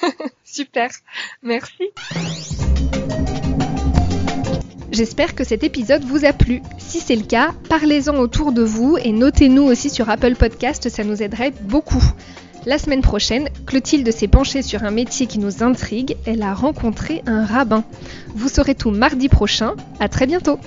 Super, 0.44 0.90
merci. 1.42 1.90
J'espère 4.92 5.34
que 5.34 5.44
cet 5.44 5.64
épisode 5.64 6.04
vous 6.04 6.24
a 6.24 6.32
plu. 6.32 6.62
Si 6.78 7.00
c'est 7.00 7.16
le 7.16 7.26
cas, 7.26 7.52
parlez-en 7.68 8.16
autour 8.16 8.52
de 8.52 8.62
vous 8.62 8.96
et 8.96 9.12
notez-nous 9.12 9.64
aussi 9.64 9.90
sur 9.90 10.08
Apple 10.08 10.36
Podcast, 10.36 10.88
ça 10.88 11.04
nous 11.04 11.22
aiderait 11.22 11.50
beaucoup. 11.62 12.02
La 12.66 12.78
semaine 12.78 13.00
prochaine, 13.00 13.48
Clotilde 13.64 14.10
s'est 14.10 14.26
penchée 14.26 14.60
sur 14.60 14.82
un 14.82 14.90
métier 14.90 15.28
qui 15.28 15.38
nous 15.38 15.62
intrigue, 15.62 16.16
elle 16.26 16.42
a 16.42 16.52
rencontré 16.52 17.22
un 17.24 17.44
rabbin. 17.44 17.84
Vous 18.34 18.48
saurez 18.48 18.74
tout 18.74 18.90
mardi 18.90 19.28
prochain, 19.28 19.74
à 20.00 20.08
très 20.08 20.26
bientôt 20.26 20.58